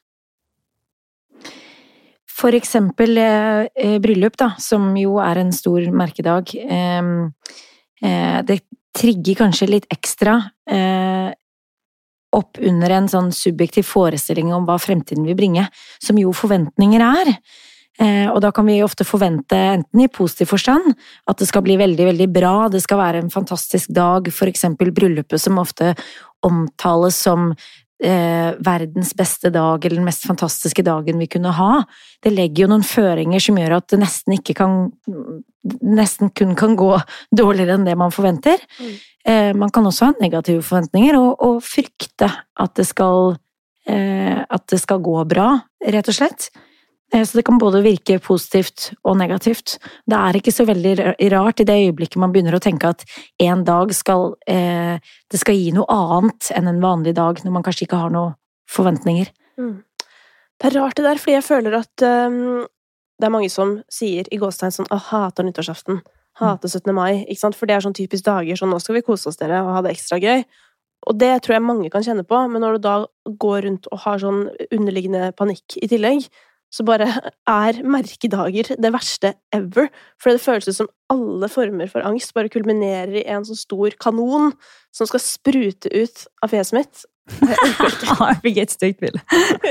For 2.37 2.53
eksempel 2.53 3.17
eh, 3.17 3.97
bryllup, 4.01 4.37
da, 4.37 4.51
som 4.61 4.91
jo 4.99 5.17
er 5.23 5.41
en 5.41 5.53
stor 5.55 5.87
merkedag. 5.89 6.53
Eh, 6.53 7.09
eh, 8.05 8.39
det 8.45 8.59
trigger 8.97 9.37
kanskje 9.43 9.69
litt 9.69 9.87
ekstra 9.93 10.39
eh, 10.69 11.29
opp 12.35 12.59
under 12.59 12.93
en 12.93 13.07
sånn 13.11 13.31
subjektiv 13.35 13.87
forestilling 13.87 14.51
om 14.55 14.67
hva 14.67 14.77
fremtiden 14.81 15.25
vil 15.27 15.37
bringe, 15.37 15.67
som 16.03 16.19
jo 16.19 16.33
forventninger 16.35 17.03
er. 17.05 17.33
Eh, 17.97 18.27
og 18.29 18.41
da 18.43 18.51
kan 18.53 18.67
vi 18.69 18.77
ofte 18.85 19.07
forvente, 19.07 19.57
enten 19.57 20.03
i 20.03 20.09
positiv 20.13 20.51
forstand, 20.51 20.91
at 21.25 21.39
det 21.41 21.47
skal 21.49 21.63
bli 21.65 21.79
veldig, 21.79 22.11
veldig 22.11 22.29
bra, 22.33 22.55
det 22.69 22.83
skal 22.83 23.01
være 23.01 23.23
en 23.23 23.33
fantastisk 23.33 23.89
dag, 23.95 24.29
for 24.33 24.49
eksempel 24.51 24.93
bryllupet 24.93 25.41
som 25.41 25.57
ofte 25.61 25.95
omtales 26.45 27.17
som 27.17 27.53
eh, 28.03 28.53
verdens 28.59 29.13
beste 29.17 29.49
dag, 29.53 29.85
eller 29.85 29.99
den 29.99 30.07
mest 30.07 30.27
fantastiske 30.27 30.83
dagen 30.85 31.19
vi 31.19 31.29
kunne 31.31 31.53
ha. 31.57 31.71
Det 32.23 32.33
legger 32.33 32.65
jo 32.65 32.71
noen 32.71 32.85
føringer 32.85 33.43
som 33.43 33.59
gjør 33.59 33.77
at 33.79 33.89
det 33.93 34.01
nesten 34.05 34.39
ikke 34.39 34.57
kan 34.63 34.81
Nesten 35.67 36.29
kun 36.31 36.53
kan 36.55 36.77
gå 36.79 36.93
dårligere 37.35 37.75
enn 37.75 37.83
det 37.83 37.97
man 37.99 38.13
forventer. 38.15 38.61
Mm. 38.79 38.93
Eh, 39.27 39.49
man 39.57 39.71
kan 39.73 39.83
også 39.89 40.07
ha 40.07 40.13
negative 40.21 40.63
forventninger 40.63 41.17
og, 41.19 41.41
og 41.43 41.57
frykte 41.65 42.29
at 42.31 42.77
det 42.79 42.85
skal 42.87 43.35
eh, 43.89 44.39
At 44.47 44.63
det 44.71 44.79
skal 44.79 45.03
gå 45.03 45.17
bra, 45.27 45.49
rett 45.83 46.07
og 46.07 46.15
slett. 46.15 46.47
Eh, 47.13 47.23
så 47.23 47.37
det 47.37 47.45
kan 47.47 47.59
både 47.61 47.81
virke 47.85 48.19
positivt 48.19 48.91
og 49.03 49.17
negativt. 49.17 49.77
Det 50.05 50.17
er 50.17 50.39
ikke 50.39 50.53
så 50.53 50.65
veldig 50.67 50.95
rart 51.33 51.61
i 51.63 51.67
det 51.67 51.77
øyeblikket 51.85 52.19
man 52.21 52.33
begynner 52.35 52.57
å 52.57 52.63
tenke 52.63 52.91
at 52.91 53.05
en 53.43 53.63
dag 53.67 53.93
skal 53.95 54.35
eh, 54.47 54.99
Det 55.27 55.39
skal 55.39 55.55
gi 55.59 55.73
noe 55.75 55.87
annet 55.91 56.51
enn 56.55 56.69
en 56.71 56.81
vanlig 56.81 57.13
dag, 57.15 57.39
når 57.43 57.51
man 57.51 57.63
kanskje 57.63 57.83
ikke 57.83 57.99
har 57.99 58.11
noen 58.13 58.35
forventninger. 58.71 59.27
Mm. 59.59 59.83
Det 60.57 60.69
er 60.69 60.77
rart 60.79 60.95
det 60.95 61.03
der, 61.03 61.19
fordi 61.19 61.35
jeg 61.35 61.43
føler 61.43 61.75
at 61.81 62.03
um, 62.07 62.63
det 63.19 63.27
er 63.27 63.33
mange 63.33 63.49
som 63.51 63.73
sier 63.91 64.29
i 64.31 64.39
gåstegn 64.39 64.73
sånn 64.73 64.87
'Å, 64.87 64.97
hater 65.09 65.43
nyttårsaften'. 65.43 65.99
Hater 66.39 66.69
17. 66.69 66.93
mai, 66.93 67.25
ikke 67.25 67.41
sant? 67.41 67.55
for 67.57 67.65
det 67.65 67.75
er 67.75 67.83
sånn 67.83 67.97
typisk 67.97 68.23
dager 68.23 68.55
sånn 68.55 68.69
nå 68.69 68.79
skal 68.79 68.95
vi 68.95 69.05
kose 69.05 69.27
oss 69.27 69.39
dere 69.39 69.59
og 69.65 69.73
ha 69.73 69.81
det 69.81 69.95
ekstra 69.95 70.19
gøy. 70.21 70.45
Og 71.07 71.17
det 71.17 71.31
tror 71.43 71.57
jeg 71.57 71.65
mange 71.65 71.89
kan 71.89 72.03
kjenne 72.05 72.25
på, 72.27 72.39
men 72.51 72.61
når 72.61 72.77
du 72.77 72.83
da 72.85 72.95
går 73.25 73.65
rundt 73.65 73.87
og 73.91 73.99
har 74.05 74.21
sånn 74.21 74.47
underliggende 74.71 75.31
panikk 75.37 75.77
i 75.81 75.89
tillegg, 75.89 76.27
så 76.73 76.83
bare 76.87 77.07
er 77.47 77.81
merkedager 77.87 78.73
det 78.75 78.91
verste 78.93 79.33
ever. 79.55 79.87
For 80.21 80.35
det 80.35 80.43
føles 80.43 80.77
som 80.77 80.89
alle 81.11 81.49
former 81.51 81.89
for 81.91 82.05
angst 82.05 82.33
bare 82.35 82.51
kulminerer 82.51 83.21
i 83.21 83.27
en 83.31 83.45
sånn 83.47 83.59
stor 83.59 83.95
kanon 84.03 84.51
som 84.95 85.09
skal 85.09 85.23
sprute 85.23 85.91
ut 85.93 86.25
av 86.43 86.51
fjeset 86.51 86.77
mitt. 86.77 87.05
Jeg 87.27 88.39
fikk 88.45 88.61
et 88.63 88.75
stygt 88.75 89.01
bilde. 89.03 89.23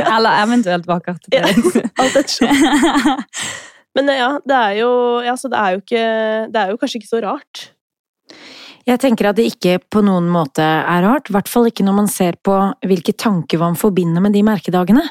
Eller 0.02 0.42
eventuelt 0.42 0.88
vakkert. 0.88 1.28
Ja, 1.32 1.46
alt 2.02 2.20
ettersom. 2.20 3.16
Men 3.96 4.12
ja, 4.12 4.34
det 4.44 4.56
er 4.56 4.74
jo, 4.82 4.90
ja, 5.24 5.32
det 5.40 5.56
er 5.56 5.72
jo 5.72 5.80
ikke 5.80 6.00
Det 6.52 6.60
er 6.60 6.72
jo 6.72 6.76
kanskje 6.80 6.98
ikke 7.00 7.08
så 7.14 7.22
rart. 7.24 7.62
Jeg 8.86 9.00
tenker 9.02 9.26
at 9.26 9.38
det 9.38 9.48
ikke 9.50 9.80
på 9.90 9.98
noen 10.06 10.28
måte 10.30 10.62
er 10.62 11.02
rart, 11.02 11.26
i 11.26 11.34
hvert 11.34 11.48
fall 11.50 11.66
ikke 11.66 11.82
når 11.82 11.94
man 11.96 12.08
ser 12.10 12.36
på 12.46 12.54
hvilke 12.86 13.16
tanker 13.18 13.58
man 13.58 13.74
forbinder 13.78 14.22
med 14.22 14.36
de 14.36 14.44
merkedagene. 14.46 15.02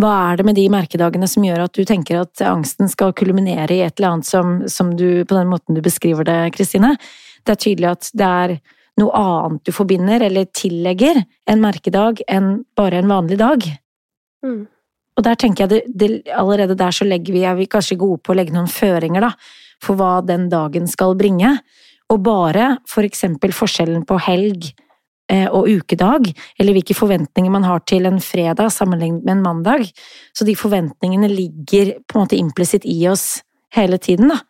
Hva 0.00 0.12
er 0.30 0.40
det 0.40 0.46
med 0.48 0.56
de 0.56 0.64
merkedagene 0.72 1.28
som 1.28 1.44
gjør 1.44 1.66
at 1.66 1.76
du 1.76 1.84
tenker 1.84 2.22
at 2.22 2.40
angsten 2.48 2.88
skal 2.88 3.12
kulminere 3.12 3.76
i 3.76 3.82
et 3.84 4.00
eller 4.00 4.14
annet 4.14 4.28
som, 4.30 4.54
som 4.72 4.94
du, 4.96 5.26
på 5.28 5.36
den 5.36 5.52
måten 5.52 5.76
du 5.76 5.82
beskriver 5.84 6.24
det, 6.24 6.38
Kristine? 6.56 6.94
Det 7.44 7.52
er 7.52 7.60
tydelig 7.60 7.90
at 7.90 8.08
det 8.16 8.30
er 8.44 8.56
noe 9.00 9.20
annet 9.20 9.68
du 9.68 9.72
forbinder 9.76 10.24
eller 10.24 10.48
tillegger 10.56 11.20
en 11.20 11.60
merkedag 11.60 12.24
enn 12.24 12.54
bare 12.76 13.02
en 13.02 13.12
vanlig 13.12 13.36
dag. 13.40 13.68
Mm. 14.46 14.64
Og 15.20 15.26
der 15.28 15.36
tenker 15.36 15.66
jeg 15.66 15.72
det, 15.74 15.82
det, 15.92 16.10
allerede 16.32 16.78
der 16.78 16.96
så 16.96 17.04
legger 17.04 17.36
vi, 17.36 17.44
er 17.44 17.60
vi 17.60 17.68
kanskje 17.68 18.00
gode 18.00 18.22
på 18.24 18.32
å 18.32 18.40
legge 18.40 18.56
noen 18.56 18.70
føringer, 18.70 19.28
da, 19.28 19.34
for 19.84 20.00
hva 20.00 20.22
den 20.24 20.48
dagen 20.48 20.88
skal 20.88 21.12
bringe. 21.20 21.58
Og 22.10 22.22
bare 22.26 22.76
for 22.90 23.06
eksempel 23.06 23.54
forskjellen 23.54 24.02
på 24.08 24.18
helg 24.26 24.70
eh, 25.30 25.46
og 25.46 25.68
ukedag, 25.70 26.30
eller 26.58 26.76
hvilke 26.76 26.96
forventninger 26.98 27.52
man 27.52 27.66
har 27.68 27.84
til 27.86 28.08
en 28.08 28.18
fredag 28.24 28.72
sammenlignet 28.74 29.24
med 29.24 29.36
en 29.36 29.44
mandag, 29.44 29.86
så 30.34 30.46
de 30.46 30.58
forventningene 30.58 31.30
ligger 31.30 31.96
på 32.06 32.18
en 32.18 32.24
måte 32.24 32.40
implisitt 32.40 32.88
i 32.88 32.98
oss 33.10 33.44
hele 33.76 34.00
tiden, 34.02 34.32
da. 34.34 34.40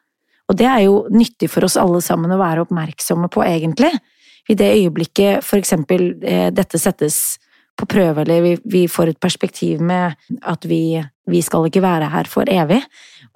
Og 0.50 0.56
det 0.58 0.66
er 0.66 0.80
jo 0.88 1.04
nyttig 1.14 1.46
for 1.52 1.62
oss 1.62 1.76
alle 1.78 2.00
sammen 2.02 2.32
å 2.34 2.40
være 2.40 2.64
oppmerksomme 2.64 3.28
på, 3.30 3.44
egentlig. 3.46 3.92
I 4.50 4.56
det 4.58 4.72
øyeblikket 4.80 5.44
for 5.46 5.60
eksempel 5.60 6.10
eh, 6.26 6.48
dette 6.50 6.80
settes 6.80 7.38
på 7.78 7.86
prøve, 7.88 8.24
eller 8.24 8.42
vi, 8.44 8.56
vi, 8.64 8.82
får 8.90 9.12
et 9.12 9.20
perspektiv 9.20 9.80
med 9.80 10.16
at 10.42 10.66
vi, 10.68 10.98
vi, 11.30 11.40
skal 11.44 11.68
ikke 11.68 11.84
være 11.84 12.10
her 12.12 12.28
for 12.28 12.50
evig, 12.50 12.80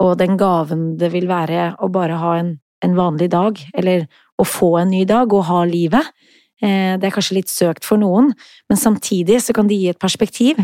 og 0.03 0.17
den 0.19 0.35
gaven 0.37 0.95
det 0.99 1.09
vil 1.13 1.29
være 1.29 1.71
å 1.79 1.89
bare 1.93 2.19
ha 2.21 2.35
en, 2.41 2.51
en 2.85 2.95
vanlig 2.97 3.31
dag, 3.33 3.59
eller 3.73 4.05
å 4.39 4.45
få 4.47 4.75
en 4.81 4.91
ny 4.93 5.03
dag 5.09 5.33
og 5.33 5.47
ha 5.49 5.63
livet. 5.67 6.13
Eh, 6.61 6.95
det 6.99 7.09
er 7.09 7.15
kanskje 7.15 7.39
litt 7.39 7.51
søkt 7.51 7.87
for 7.87 8.01
noen, 8.01 8.31
men 8.69 8.79
samtidig 8.79 9.41
så 9.43 9.55
kan 9.55 9.69
det 9.71 9.79
gi 9.79 9.89
et 9.91 10.01
perspektiv 10.01 10.61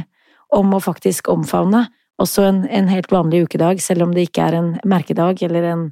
om 0.52 0.74
å 0.76 0.84
faktisk 0.84 1.32
omfavne 1.32 1.88
også 2.22 2.46
en, 2.48 2.64
en 2.70 2.90
helt 2.92 3.12
vanlig 3.12 3.46
ukedag, 3.48 3.82
selv 3.82 4.06
om 4.06 4.16
det 4.16 4.28
ikke 4.30 4.46
er 4.50 4.60
en 4.60 4.74
merkedag 4.88 5.42
eller 5.48 5.68
en, 5.72 5.86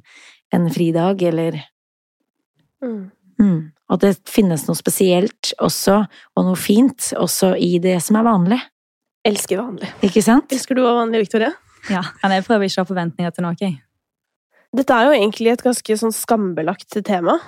en 0.54 0.68
fridag 0.72 1.24
eller 1.26 1.58
mm. 2.84 3.00
Mm. 3.40 3.60
At 3.90 4.04
det 4.04 4.12
finnes 4.30 4.66
noe 4.68 4.78
spesielt 4.78 5.54
også, 5.64 6.02
og 6.36 6.46
noe 6.46 6.58
fint, 6.60 7.10
også 7.18 7.54
i 7.58 7.78
det 7.82 7.96
som 8.04 8.20
er 8.20 8.26
vanlig. 8.28 8.60
Elsker 9.26 9.60
vanlig. 9.60 9.88
Ikke 10.06 10.22
sant? 10.24 10.52
Elsker 10.54 10.78
du 10.78 10.84
å 10.84 10.94
vanlig, 11.00 11.24
Victoria? 11.24 11.50
Ja, 11.88 12.04
men 12.20 12.36
jeg 12.36 12.44
prøver 12.46 12.68
ikke 12.68 12.82
å 12.82 12.84
ha 12.84 12.90
forventninger 12.92 13.34
til 13.34 13.46
noe? 13.46 13.70
Dette 14.76 14.94
er 14.94 15.08
jo 15.08 15.14
egentlig 15.16 15.52
et 15.52 15.64
ganske 15.66 15.96
sånn 16.02 16.14
skambelagt 16.14 16.94
tema. 17.06 17.38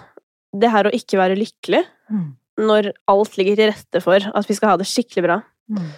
Det 0.52 0.70
her 0.72 0.88
å 0.88 0.94
ikke 0.94 1.20
være 1.20 1.38
lykkelig 1.38 1.82
mm. 2.10 2.24
når 2.66 2.90
alt 3.10 3.36
ligger 3.38 3.58
til 3.58 3.70
rette 3.70 4.02
for 4.04 4.26
at 4.32 4.48
vi 4.48 4.56
skal 4.58 4.74
ha 4.74 4.80
det 4.80 4.88
skikkelig 4.90 5.26
bra. 5.28 5.38
Mm. 5.70 5.92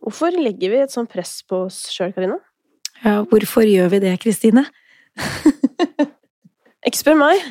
Hvorfor 0.00 0.38
legger 0.40 0.72
vi 0.72 0.80
et 0.80 0.94
sånt 0.94 1.12
press 1.12 1.40
på 1.44 1.66
oss 1.66 1.84
sjøl, 1.92 2.14
Karina? 2.16 2.38
Ja, 3.04 3.20
hvorfor 3.28 3.68
gjør 3.68 3.92
vi 3.92 4.00
det, 4.02 4.14
Kristine? 4.22 4.64
ikke 6.88 7.00
spør 7.02 7.20
meg. 7.20 7.44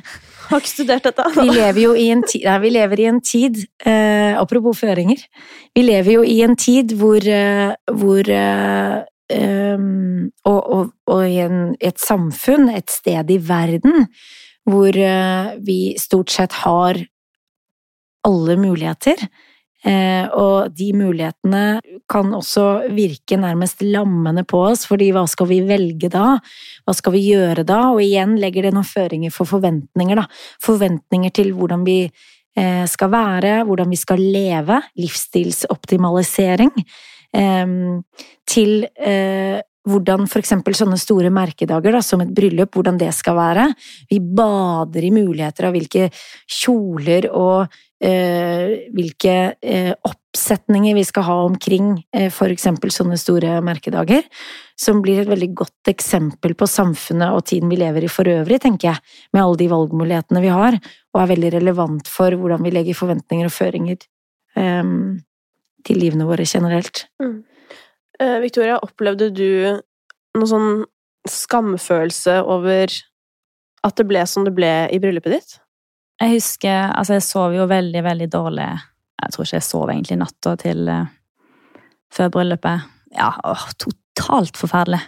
Har 0.50 0.64
ikke 0.64 0.72
studert 0.72 1.06
dette. 1.06 1.28
Vi 1.38 1.46
lever 1.54 1.82
jo 1.84 1.94
i 1.94 2.08
en 2.10 2.24
tid, 2.26 2.48
nei, 2.48 2.58
vi 2.64 2.74
lever 2.74 3.04
i 3.04 3.08
en 3.12 3.20
tid 3.22 3.60
eh, 3.86 4.34
Apropos 4.40 4.80
føringer. 4.82 5.22
Vi 5.78 5.84
lever 5.86 6.16
jo 6.16 6.24
i 6.26 6.40
en 6.42 6.58
tid 6.58 6.96
hvor, 6.98 7.22
eh, 7.22 7.76
hvor 8.02 8.32
eh, 8.34 8.96
um, 9.34 10.30
og, 10.48 10.60
og, 10.60 10.92
og, 11.10 11.22
i 11.28 11.40
en, 11.44 11.76
et 11.82 12.00
samfunn, 12.02 12.70
et 12.74 12.90
sted 12.92 13.32
i 13.32 13.40
verden, 13.42 14.08
hvor 14.70 14.96
uh, 14.96 15.54
vi 15.66 15.96
stort 16.02 16.34
sett 16.34 16.60
har 16.64 17.00
alle 18.28 18.58
muligheter. 18.60 19.30
Uh, 19.80 20.26
og 20.36 20.74
de 20.76 20.90
mulighetene 20.92 21.80
kan 22.12 22.34
også 22.36 22.92
virke 22.92 23.38
nærmest 23.40 23.80
lammende 23.86 24.44
på 24.44 24.66
oss, 24.74 24.84
fordi 24.90 25.14
hva 25.16 25.24
skal 25.32 25.48
vi 25.54 25.62
velge 25.64 26.10
da? 26.12 26.34
Hva 26.84 26.96
skal 26.98 27.16
vi 27.16 27.22
gjøre 27.30 27.64
da? 27.64 27.86
Og 27.94 28.02
igjen 28.04 28.36
legger 28.42 28.68
det 28.68 28.74
noen 28.76 28.88
føringer 28.88 29.32
for 29.32 29.48
forventninger, 29.48 30.20
da. 30.20 30.28
Forventninger 30.66 31.32
til 31.40 31.54
hvordan 31.56 31.88
vi 31.88 32.02
uh, 32.10 32.84
skal 32.92 33.14
være, 33.14 33.54
hvordan 33.70 33.96
vi 33.96 34.02
skal 34.04 34.26
leve, 34.36 34.82
livsstilsoptimalisering. 35.00 36.76
Til 37.34 38.86
eh, 38.98 39.60
hvordan 39.90 40.26
eksempel 40.40 40.76
sånne 40.78 40.98
store 41.00 41.32
merkedager, 41.34 41.94
da, 41.94 42.02
som 42.06 42.22
et 42.22 42.34
bryllup, 42.36 42.74
hvordan 42.76 42.98
det 43.00 43.12
skal 43.16 43.38
være. 43.38 43.68
Vi 44.10 44.20
bader 44.20 45.06
i 45.06 45.14
muligheter 45.14 45.70
av 45.70 45.76
hvilke 45.78 46.10
kjoler 46.60 47.30
og 47.32 47.70
eh, 48.04 48.90
hvilke 48.94 49.36
eh, 49.62 49.94
oppsetninger 49.94 50.98
vi 50.98 51.06
skal 51.08 51.26
ha 51.26 51.38
omkring 51.46 51.96
for 52.34 52.52
eksempel 52.54 52.94
sånne 52.94 53.18
store 53.18 53.58
merkedager, 53.66 54.28
som 54.80 55.02
blir 55.04 55.24
et 55.24 55.32
veldig 55.32 55.50
godt 55.58 55.90
eksempel 55.92 56.54
på 56.58 56.68
samfunnet 56.70 57.34
og 57.34 57.48
tiden 57.50 57.72
vi 57.72 57.80
lever 57.82 58.06
i 58.06 58.12
for 58.12 58.30
øvrig, 58.30 58.62
tenker 58.62 58.92
jeg, 58.92 59.16
med 59.34 59.44
alle 59.44 59.58
de 59.60 59.72
valgmulighetene 59.72 60.44
vi 60.44 60.54
har, 60.54 60.78
og 61.14 61.24
er 61.24 61.34
veldig 61.34 61.56
relevant 61.58 62.12
for 62.12 62.38
hvordan 62.38 62.62
vi 62.66 62.76
legger 62.78 63.00
forventninger 63.00 63.50
og 63.50 63.56
føringer 63.56 64.06
ehm, 64.60 65.20
til 65.88 66.00
livene 66.02 66.28
våre 66.28 66.46
generelt. 66.48 67.06
Mm. 67.22 67.44
Eh, 68.20 68.38
Victoria, 68.44 68.80
opplevde 68.84 69.30
du 69.32 69.80
noe 70.38 70.50
sånn 70.50 70.84
skamfølelse 71.30 72.40
over 72.48 72.92
at 73.86 73.96
det 73.96 74.08
ble 74.08 74.24
som 74.28 74.46
det 74.48 74.54
ble 74.56 74.72
i 74.92 75.00
bryllupet 75.02 75.36
ditt? 75.36 75.58
Jeg 76.20 76.36
husker 76.36 76.92
Altså, 76.92 77.16
jeg 77.16 77.28
sov 77.28 77.56
jo 77.56 77.68
veldig, 77.70 78.02
veldig 78.04 78.28
dårlig. 78.32 78.68
Jeg 79.20 79.36
tror 79.36 79.48
ikke 79.48 79.58
jeg 79.58 79.68
sov 79.68 79.92
egentlig 79.92 80.20
natta 80.20 80.56
til 80.60 80.90
uh, 80.92 81.08
før 82.14 82.32
bryllupet. 82.36 82.88
Ja, 83.16 83.32
åh, 83.48 83.66
totalt 83.80 84.60
forferdelig. 84.60 85.02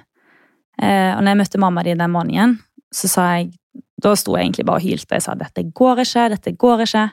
Eh, 0.82 1.12
og 1.14 1.22
når 1.22 1.34
jeg 1.34 1.40
møtte 1.42 1.62
mamma 1.62 1.84
di 1.86 1.94
den 1.94 2.14
morgenen, 2.14 2.60
så 2.94 3.10
sa 3.12 3.32
jeg 3.38 3.52
Da 4.02 4.16
sto 4.18 4.34
jeg 4.34 4.48
egentlig 4.48 4.64
bare 4.66 4.82
og 4.82 4.82
hylte. 4.82 5.14
Jeg 5.14 5.22
sa 5.22 5.36
'dette 5.38 5.62
går 5.78 6.00
ikke, 6.02 6.30
dette 6.34 6.52
går 6.58 6.80
ikke'. 6.88 7.12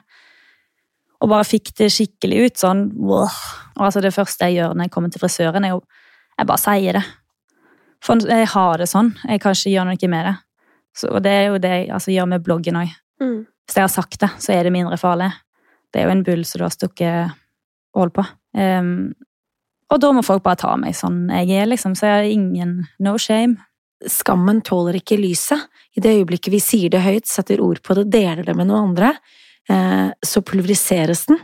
Og 1.19 1.31
bare 1.31 1.47
fikk 1.47 1.73
det 1.77 1.89
skikkelig 1.91 2.45
ut. 2.45 2.57
sånn, 2.57 2.85
wow. 2.95 3.29
Og 3.77 3.85
altså 3.89 4.01
Det 4.01 4.13
første 4.15 4.47
jeg 4.47 4.59
gjør 4.59 4.75
når 4.75 4.87
jeg 4.87 4.91
kommer 4.91 5.11
til 5.11 5.21
frisøren, 5.23 5.65
er 5.65 5.75
jo 5.75 5.81
Jeg 6.39 6.47
bare 6.47 6.57
sier 6.57 6.93
det. 6.93 7.03
For 7.99 8.15
jeg 8.23 8.47
har 8.47 8.77
det 8.79 8.87
sånn. 8.87 9.09
Jeg 9.27 9.41
kan 9.43 9.51
ikke 9.51 9.73
gjøre 9.73 9.89
noe 9.89 10.09
med 10.09 10.25
det. 10.25 10.35
Så, 10.95 11.09
og 11.11 11.23
det 11.23 11.31
er 11.31 11.45
jo 11.49 11.57
det 11.59 11.71
jeg 11.73 11.89
altså, 11.91 12.11
gjør 12.11 12.29
med 12.31 12.43
bloggen 12.45 12.79
òg. 12.79 12.93
Mm. 13.19 13.41
Hvis 13.67 13.75
jeg 13.75 13.83
har 13.83 13.91
sagt 13.91 14.19
det, 14.23 14.29
så 14.39 14.53
er 14.55 14.63
det 14.63 14.71
mindre 14.71 14.97
farlig. 14.97 15.27
Det 15.91 15.99
er 15.99 16.07
jo 16.07 16.13
en 16.15 16.23
bull 16.23 16.45
som 16.47 16.61
du 16.61 16.63
har 16.63 16.71
stukket 16.71 17.35
hull 17.97 18.13
på. 18.15 18.23
Um, 18.55 19.11
og 19.89 20.01
da 20.01 20.11
må 20.13 20.23
folk 20.25 20.43
bare 20.45 20.61
ta 20.61 20.75
meg 20.77 20.95
sånn 20.97 21.27
jeg 21.33 21.51
er, 21.59 21.67
liksom. 21.69 21.95
Så 21.97 22.07
jeg 22.07 22.15
har 22.15 22.29
ingen 22.29 22.75
no 23.03 23.17
shame. 23.21 23.59
Skammen 24.07 24.61
tåler 24.65 24.99
ikke 25.01 25.19
lyset. 25.19 25.67
I 25.97 26.03
det 26.03 26.15
øyeblikket 26.21 26.53
vi 26.53 26.61
sier 26.63 26.93
det 26.93 27.03
høyt, 27.03 27.27
setter 27.27 27.61
ord 27.63 27.81
på 27.83 27.97
det, 27.97 28.07
deler 28.13 28.45
det 28.47 28.55
med 28.55 28.69
noen 28.69 28.91
andre, 28.91 29.15
så 29.69 30.41
pulveriseres 30.41 31.27
den. 31.29 31.37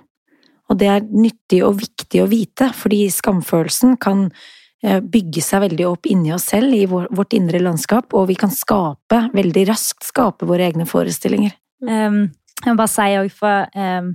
Og 0.71 0.79
det 0.81 0.87
er 0.89 1.03
nyttig 1.05 1.59
og 1.61 1.75
viktig 1.77 2.23
å 2.23 2.29
vite, 2.31 2.71
fordi 2.73 3.03
skamfølelsen 3.13 3.99
kan 4.01 4.23
Eh, 4.85 4.99
bygge 5.01 5.41
seg 5.41 5.63
veldig 5.63 5.85
opp 5.87 6.05
inni 6.11 6.33
oss 6.35 6.49
selv, 6.51 6.73
i 6.75 6.85
vårt 6.85 7.33
indre 7.33 7.61
landskap, 7.63 8.13
og 8.13 8.27
vi 8.29 8.35
kan 8.37 8.51
skape, 8.53 9.21
veldig 9.33 9.63
raskt 9.71 10.05
skape 10.05 10.45
våre 10.45 10.67
egne 10.67 10.85
forestillinger. 10.85 11.55
Um, 11.81 12.27
jeg 12.59 12.69
må 12.69 12.75
bare 12.77 12.91
si 12.91 13.15
òg, 13.17 13.31
for 13.33 13.65
um, 13.73 14.11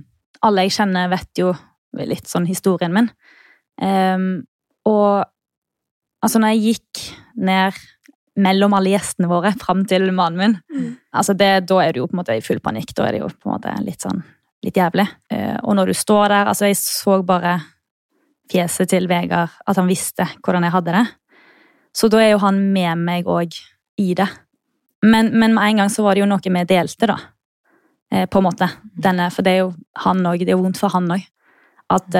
alle 0.47 0.65
jeg 0.67 0.75
kjenner, 0.77 1.11
vet 1.11 1.41
jo 1.41 1.51
litt 1.99 2.29
sånn 2.29 2.47
historien 2.47 2.93
min. 2.95 3.09
Um, 3.81 4.45
og 4.87 5.25
altså, 6.23 6.39
når 6.39 6.53
jeg 6.53 6.63
gikk 6.69 7.03
ned 7.35 7.81
mellom 8.39 8.75
alle 8.77 8.93
gjestene 8.93 9.29
våre 9.31 9.53
fram 9.59 9.83
til 9.87 10.07
mannen 10.15 10.39
min, 10.39 10.53
mm. 10.71 10.91
altså 11.17 11.35
det, 11.37 11.49
da 11.69 11.81
er 11.83 11.93
du 11.93 12.01
jo 12.01 12.07
på 12.09 12.15
en 12.15 12.21
måte 12.21 12.37
i 12.37 12.43
full 12.45 12.61
panikk. 12.63 12.93
Da 12.95 13.07
er 13.07 13.17
det 13.17 13.23
jo 13.23 13.31
på 13.31 13.49
en 13.49 13.55
måte 13.57 13.73
litt 13.83 14.05
sånn 14.05 14.21
litt 14.61 14.77
jævlig. 14.77 15.07
Uh, 15.33 15.57
og 15.65 15.75
når 15.79 15.89
du 15.89 15.97
står 15.97 16.29
der 16.29 16.51
Altså, 16.51 16.67
jeg 16.69 16.77
så 16.77 17.17
bare 17.25 17.55
fjeset 18.51 18.91
til 18.91 19.07
Vegard 19.09 19.49
at 19.65 19.79
han 19.79 19.89
visste 19.89 20.27
hvordan 20.43 20.67
jeg 20.67 20.75
hadde 20.75 20.95
det. 20.99 21.05
Så 21.97 22.07
da 22.11 22.21
er 22.21 22.33
jo 22.33 22.43
han 22.43 22.59
med 22.71 23.01
meg 23.01 23.27
òg 23.27 23.57
i 23.99 24.13
det. 24.15 24.27
Men, 25.01 25.31
men, 25.33 25.55
med 25.55 25.65
en 25.65 25.81
gang 25.81 25.91
så 25.91 26.05
var 26.05 26.15
det 26.15 26.21
jo 26.21 26.29
noe 26.29 26.43
vi 26.45 26.63
delte, 26.69 27.09
da. 27.09 27.17
Eh, 28.13 28.27
på 28.29 28.39
en 28.39 28.45
måte. 28.45 28.67
Denne, 28.93 29.31
for 29.33 29.43
det 29.43 29.55
er 29.55 29.63
jo 29.63 29.71
han 30.05 30.21
òg. 30.29 30.45
Det 30.45 30.53
er 30.53 30.59
jo 30.59 30.61
vondt 30.61 30.79
for 30.79 30.93
han 30.93 31.09
òg. 31.17 31.25
At 31.91 32.13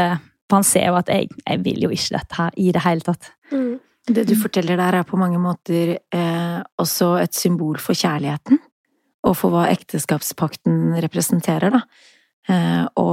for 0.52 0.60
han 0.60 0.68
ser 0.68 0.90
jo 0.90 0.98
at 1.00 1.08
jeg, 1.08 1.30
jeg, 1.46 1.62
vil 1.64 1.86
jo 1.86 1.90
ikke 1.96 2.18
dette 2.18 2.36
her 2.36 2.58
i 2.60 2.72
det 2.76 2.84
hele 2.84 3.06
tatt. 3.06 3.32
Mm. 3.54 3.78
Det 4.10 4.26
du 4.26 4.34
forteller 4.40 4.80
der, 4.80 4.98
er 4.98 5.08
på 5.08 5.20
mange 5.20 5.38
måter 5.42 5.96
eh, 5.98 6.60
også 6.82 7.14
et 7.22 7.38
symbol 7.38 7.78
for 7.80 7.98
kjærligheten. 7.98 8.58
Og 9.30 9.36
for 9.38 9.54
hva 9.54 9.68
ekteskapspakten 9.70 10.96
representerer, 11.04 11.76
da. 11.76 11.84
Eh, 12.50 12.86
å 12.98 13.12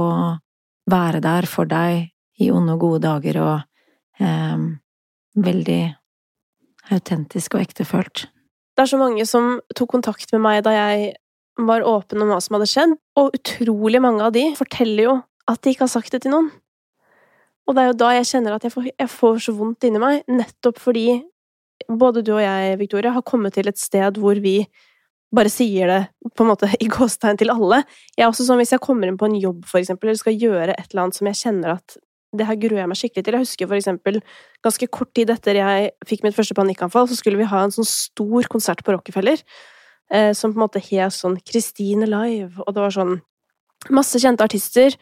være 0.89 1.21
der 1.21 1.45
for 1.45 1.69
deg 1.69 2.09
i 2.41 2.49
onde 2.49 2.73
og 2.73 2.81
gode 2.81 3.03
dager 3.05 3.37
og 3.43 4.23
eh, 4.23 4.65
veldig 5.37 5.81
autentisk 6.89 7.55
og 7.55 7.67
ektefølt. 7.67 8.25
Det 8.73 8.85
er 8.85 8.89
så 8.89 8.97
mange 8.97 9.25
som 9.29 9.59
tok 9.75 9.91
kontakt 9.97 10.31
med 10.33 10.41
meg 10.41 10.63
da 10.65 10.73
jeg 10.73 11.11
var 11.67 11.83
åpen 11.85 12.23
om 12.23 12.31
hva 12.31 12.39
som 12.41 12.55
hadde 12.55 12.69
skjedd, 12.71 12.95
og 13.19 13.35
utrolig 13.35 14.01
mange 14.01 14.23
av 14.25 14.33
de 14.33 14.45
forteller 14.57 15.05
jo 15.05 15.15
at 15.49 15.61
de 15.61 15.73
ikke 15.73 15.85
har 15.85 15.91
sagt 15.91 16.15
det 16.15 16.23
til 16.23 16.33
noen. 16.33 16.49
Og 17.69 17.75
det 17.77 17.83
er 17.83 17.91
jo 17.91 17.97
da 18.01 18.13
jeg 18.17 18.29
kjenner 18.31 18.55
at 18.55 18.65
jeg 18.65 18.73
får, 18.73 18.87
jeg 18.89 19.11
får 19.13 19.41
så 19.45 19.53
vondt 19.53 19.85
inni 19.85 20.01
meg, 20.01 20.23
nettopp 20.25 20.79
fordi 20.81 21.21
både 21.89 22.23
du 22.25 22.33
og 22.33 22.41
jeg, 22.41 22.77
Victoria, 22.81 23.13
har 23.13 23.25
kommet 23.25 23.53
til 23.55 23.69
et 23.69 23.77
sted 23.79 24.17
hvor 24.19 24.39
vi 24.41 24.63
bare 25.35 25.51
sier 25.53 25.89
det 25.89 25.99
på 26.33 26.43
en 26.43 26.49
måte 26.49 26.71
i 26.81 26.89
gåstegn 26.89 27.37
til 27.37 27.53
alle. 27.53 27.83
Jeg 28.17 28.25
er 28.25 28.31
også 28.31 28.47
sånn 28.47 28.57
hvis 28.61 28.73
jeg 28.73 28.81
kommer 28.81 29.09
inn 29.09 29.19
på 29.19 29.29
en 29.29 29.37
jobb, 29.37 29.61
for 29.69 29.81
eksempel, 29.81 30.09
eller 30.09 30.21
skal 30.21 30.37
gjøre 30.37 30.73
et 30.73 30.89
eller 30.89 31.05
annet 31.05 31.19
som 31.19 31.29
jeg 31.29 31.39
kjenner 31.43 31.75
at 31.77 31.99
det 32.37 32.45
her 32.45 32.57
gruer 32.61 32.83
jeg 32.83 32.89
meg 32.89 32.99
skikkelig 32.99 33.25
til. 33.25 33.37
Jeg 33.37 33.45
husker 33.45 33.69
for 33.69 33.77
eksempel 33.77 34.19
ganske 34.65 34.89
kort 34.93 35.13
tid 35.17 35.31
etter 35.33 35.57
jeg 35.57 35.93
fikk 36.09 36.25
mitt 36.25 36.37
første 36.37 36.57
panikkanfall, 36.57 37.09
så 37.09 37.17
skulle 37.17 37.39
vi 37.39 37.49
ha 37.49 37.63
en 37.65 37.73
sånn 37.73 37.87
stor 37.89 38.49
konsert 38.49 38.83
på 38.85 38.93
Rockefeller, 38.93 39.41
eh, 40.13 40.31
som 40.37 40.53
på 40.53 40.59
en 40.59 40.65
måte 40.65 40.81
het 40.81 41.15
sånn 41.15 41.39
Christine 41.45 42.09
Live, 42.09 42.57
og 42.65 42.73
det 42.73 42.85
var 42.85 42.93
sånn 42.97 43.17
masse 43.95 44.21
kjente 44.21 44.45
artister, 44.45 44.97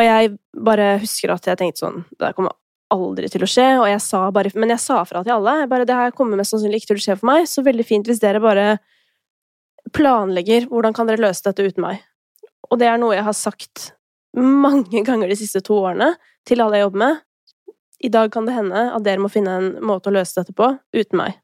og 0.00 0.06
jeg 0.06 0.32
bare 0.56 0.94
husker 1.02 1.34
at 1.34 1.46
jeg 1.50 1.60
tenkte 1.60 1.84
sånn 1.84 2.02
Det 2.08 2.22
der 2.22 2.36
kommer 2.36 2.56
aldri 2.90 3.28
til 3.30 3.44
å 3.44 3.48
skje, 3.50 3.68
og 3.78 3.86
jeg 3.86 4.00
sa 4.02 4.24
bare 4.34 4.52
Men 4.56 4.72
jeg 4.74 4.82
sa 4.82 5.02
fra 5.06 5.22
til 5.22 5.36
alle. 5.36 5.68
Bare, 5.70 5.86
det 5.86 5.94
her 5.96 6.14
kommer 6.16 6.40
mest 6.40 6.54
sannsynlig 6.54 6.82
ikke 6.82 6.94
til 6.94 7.00
å 7.00 7.04
skje 7.04 7.18
for 7.20 7.30
meg, 7.30 7.46
så 7.46 7.64
veldig 7.66 7.86
fint 7.86 8.08
hvis 8.08 8.22
dere 8.22 8.42
bare 8.42 8.66
planlegger 9.96 10.68
hvordan 10.70 10.94
kan 10.96 11.08
dere 11.08 11.22
løse 11.22 11.44
dette 11.46 11.64
uten 11.66 11.84
meg. 11.84 12.02
Og 12.70 12.78
det 12.80 12.88
er 12.90 12.98
noe 13.00 13.16
jeg 13.16 13.26
har 13.26 13.36
sagt 13.36 13.90
mange 14.36 15.02
ganger 15.06 15.30
de 15.30 15.38
siste 15.38 15.62
to 15.66 15.78
årene 15.80 16.12
til 16.46 16.62
alle 16.62 16.78
jeg 16.78 16.88
jobber 16.88 17.04
med. 17.04 17.22
I 18.00 18.10
dag 18.12 18.32
kan 18.32 18.46
det 18.48 18.56
hende 18.56 18.84
at 18.94 19.04
dere 19.04 19.22
må 19.22 19.30
finne 19.32 19.56
en 19.60 19.72
måte 19.84 20.10
å 20.10 20.14
løse 20.14 20.36
dette 20.38 20.54
på 20.56 20.68
uten 20.96 21.20
meg. 21.20 21.38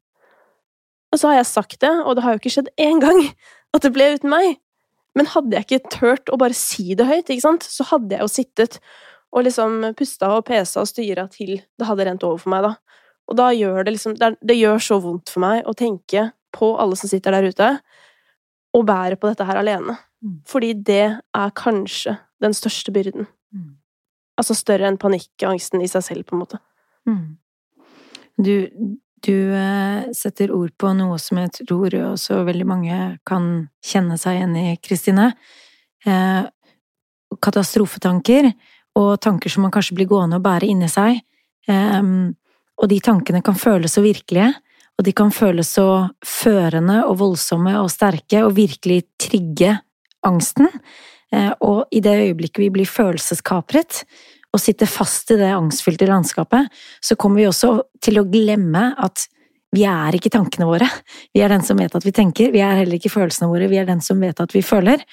Og 1.13 1.21
så 1.21 1.31
har 1.31 1.39
jeg 1.39 1.49
sagt 1.49 1.81
det, 1.83 1.91
og 2.03 2.17
det 2.17 2.23
har 2.25 2.35
jo 2.35 2.41
ikke 2.41 2.53
skjedd 2.57 2.71
én 2.81 3.01
gang 3.03 3.19
at 3.75 3.83
det 3.85 3.93
ble 3.95 4.09
uten 4.17 4.31
meg. 4.31 4.57
Men 5.17 5.29
hadde 5.33 5.57
jeg 5.57 5.65
ikke 5.67 5.91
turt 5.93 6.31
å 6.31 6.39
bare 6.39 6.55
si 6.57 6.95
det 6.97 7.07
høyt, 7.09 7.29
ikke 7.29 7.45
sant, 7.45 7.65
så 7.65 7.85
hadde 7.91 8.15
jeg 8.15 8.23
jo 8.23 8.31
sittet 8.31 8.79
og 9.35 9.43
liksom 9.47 9.81
pusta 9.97 10.29
og 10.37 10.45
pesa 10.47 10.83
og 10.83 10.89
styra 10.89 11.27
til 11.31 11.57
det 11.57 11.87
hadde 11.87 12.05
rent 12.07 12.25
over 12.27 12.39
for 12.41 12.53
meg, 12.53 12.67
da. 12.67 12.75
Og 13.27 13.35
da 13.35 13.49
gjør 13.51 13.83
det 13.83 13.93
liksom 13.97 14.15
Det, 14.15 14.55
gjør 14.55 14.79
så 14.79 14.99
vondt 15.03 15.31
for 15.33 15.43
meg 15.43 15.65
å 15.67 15.75
tenke 15.75 16.29
på 16.55 16.69
alle 16.79 16.95
som 16.95 17.11
sitter 17.11 17.35
der 17.35 17.49
ute, 17.49 17.71
og 18.77 18.85
bære 18.87 19.17
på 19.19 19.29
dette 19.29 19.45
her 19.47 19.59
alene. 19.59 19.97
Mm. 20.23 20.37
Fordi 20.47 20.71
det 20.73 21.19
er 21.19 21.57
kanskje 21.57 22.17
den 22.41 22.53
største 22.55 22.93
byrden. 22.93 23.27
Mm. 23.53 23.75
Altså 24.37 24.55
større 24.55 24.87
enn 24.87 24.99
panikkangsten 25.01 25.83
i 25.83 25.89
seg 25.91 26.05
selv, 26.05 26.25
på 26.25 26.35
en 26.37 26.43
måte. 26.43 26.61
Mm. 27.09 27.37
Du, 28.37 28.53
du 29.25 29.53
eh, 29.55 30.11
setter 30.13 30.51
ord 30.53 30.73
på 30.77 30.91
noe 30.97 31.17
som 31.21 31.39
jeg 31.41 31.53
tror 31.63 31.95
også 32.13 32.43
veldig 32.47 32.67
mange 32.67 32.97
kan 33.27 33.67
kjenne 33.85 34.17
seg 34.21 34.39
igjen 34.39 34.55
i, 34.59 34.67
Kristine. 34.83 35.31
Eh, 36.05 36.43
katastrofetanker, 37.43 38.51
og 38.97 39.09
tanker 39.21 39.51
som 39.51 39.65
man 39.65 39.73
kanskje 39.73 39.97
blir 39.97 40.09
gående 40.09 40.39
og 40.39 40.45
bære 40.45 40.69
inni 40.69 40.89
seg. 40.91 41.19
Eh, 41.69 42.01
og 42.77 42.89
de 42.91 43.01
tankene 43.03 43.41
kan 43.45 43.57
føles 43.57 43.97
så 43.97 44.03
virkelige, 44.05 44.51
og 44.97 45.05
de 45.05 45.13
kan 45.13 45.33
føles 45.33 45.69
så 45.77 46.07
førende 46.25 47.03
og 47.05 47.19
voldsomme 47.21 47.75
og 47.81 47.91
sterke, 47.93 48.43
og 48.45 48.55
virkelig 48.57 49.03
trigge 49.21 49.75
angsten. 50.25 50.69
Eh, 51.33 51.51
og 51.61 51.85
i 51.91 52.01
det 52.03 52.15
øyeblikket 52.23 52.63
vi 52.63 52.71
blir 52.73 52.89
følelseskapret 52.89 54.03
og 54.57 54.63
sitter 54.63 54.89
fast 54.89 55.31
i 55.33 55.39
det 55.39 55.53
angstfylte 55.53 56.09
landskapet, 56.09 56.69
så 56.99 57.17
kommer 57.19 57.43
vi 57.43 57.49
også 57.49 57.75
til 58.03 58.21
å 58.21 58.27
glemme 58.27 58.89
at 58.97 59.27
vi 59.75 59.83
er 59.85 60.15
ikke 60.15 60.31
tankene 60.33 60.67
våre. 60.69 60.87
Vi 61.35 61.43
er 61.43 61.51
den 61.51 61.65
som 61.65 61.79
vet 61.79 61.95
at 61.97 62.05
vi 62.05 62.13
tenker, 62.15 62.53
vi 62.53 62.63
er 62.63 62.79
heller 62.79 62.97
ikke 62.97 63.13
følelsene 63.13 63.49
våre, 63.51 63.67
vi 63.69 63.79
er 63.81 63.87
den 63.89 64.01
som 64.03 64.19
vet 64.23 64.39
at 64.41 64.55
vi 64.55 64.63
føler. 64.65 65.03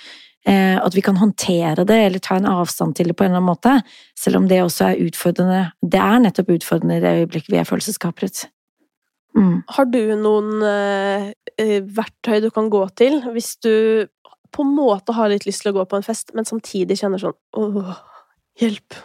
Eh, 0.44 0.76
at 0.76 0.94
vi 0.94 1.00
kan 1.00 1.16
håndtere 1.16 1.86
det 1.88 1.96
eller 2.06 2.20
ta 2.20 2.36
en 2.36 2.48
avstand 2.48 2.98
til 2.98 3.08
det 3.08 3.16
på 3.16 3.24
en 3.24 3.32
eller 3.32 3.40
annen 3.40 3.48
måte, 3.48 3.78
selv 4.18 4.42
om 4.42 4.48
det 4.48 4.60
også 4.62 4.90
er 4.90 5.06
utfordrende. 5.06 5.62
Det 5.80 6.00
er 6.00 6.20
nettopp 6.20 6.52
utfordrende 6.58 6.98
i 6.98 7.04
det 7.04 7.14
øyeblikket 7.22 7.54
vi 7.54 7.60
er 7.62 7.68
følelseskapret. 7.68 8.44
Mm. 9.34 9.62
Har 9.76 9.88
du 9.90 10.02
noen 10.20 10.66
eh, 10.68 11.80
verktøy 11.96 12.44
du 12.44 12.50
kan 12.54 12.68
gå 12.70 12.84
til 12.94 13.18
hvis 13.34 13.56
du 13.64 13.72
på 14.54 14.62
en 14.62 14.76
måte 14.76 15.16
har 15.16 15.32
litt 15.32 15.48
lyst 15.48 15.64
til 15.64 15.72
å 15.72 15.78
gå 15.80 15.88
på 15.90 15.98
en 15.98 16.06
fest, 16.06 16.30
men 16.36 16.46
samtidig 16.46 17.00
kjenner 17.00 17.24
sånn 17.24 17.34
åh, 17.58 17.96
hjelp. 18.60 19.00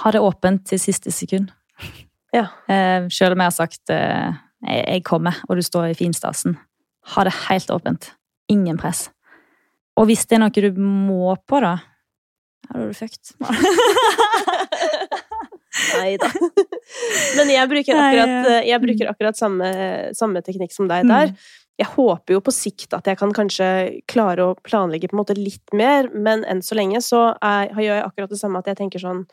Ha 0.00 0.12
det 0.14 0.22
åpent 0.24 0.64
til 0.68 0.80
siste 0.80 1.12
sekund. 1.12 1.52
Ja. 2.32 2.46
Eh, 2.70 3.08
selv 3.12 3.36
om 3.36 3.42
jeg 3.42 3.50
har 3.50 3.56
sagt 3.56 3.92
eh, 3.92 4.32
jeg 4.64 5.04
kommer, 5.04 5.42
og 5.48 5.58
du 5.58 5.62
står 5.64 5.90
i 5.90 5.98
finstasen. 5.98 6.56
Ha 7.14 7.24
det 7.28 7.34
helt 7.48 7.70
åpent. 7.74 8.12
Ingen 8.52 8.78
press. 8.80 9.10
Og 9.98 10.08
hvis 10.08 10.24
det 10.26 10.38
er 10.38 10.44
noe 10.44 10.52
du 10.54 10.70
må 10.80 11.34
på, 11.46 11.60
da 11.60 11.76
Da 12.68 12.78
er 12.78 12.88
du 12.88 12.94
fucked. 12.96 13.34
Nei 15.96 16.16
da. 16.20 16.28
Men 17.36 17.50
jeg 17.50 17.68
bruker 17.68 17.96
akkurat, 17.96 18.48
jeg 18.68 18.80
bruker 18.80 19.10
akkurat 19.10 19.36
samme, 19.38 19.68
samme, 20.16 20.42
teknikk 20.44 20.72
som 20.72 20.88
deg 20.88 21.08
der. 21.08 21.32
Mm 21.32 21.36
jeg 21.80 21.88
håper 21.94 22.36
jo 22.36 22.42
på 22.44 22.52
sikt 22.54 22.94
at 22.96 23.06
jeg 23.08 23.18
kan 23.20 23.32
kanskje 23.34 23.66
klare 24.10 24.44
å 24.44 24.56
planlegge 24.66 25.08
på 25.08 25.16
en 25.16 25.22
måte 25.22 25.36
litt 25.38 25.72
mer, 25.76 26.10
men 26.12 26.44
enn 26.48 26.60
så 26.64 26.76
lenge 26.78 27.00
så 27.04 27.30
er, 27.38 27.72
gjør 27.72 27.98
jeg 27.98 28.06
akkurat 28.06 28.34
det 28.34 28.40
samme 28.40 28.60
at 28.60 28.68
jeg 28.70 28.78
tenker 28.82 29.02
sånn 29.02 29.24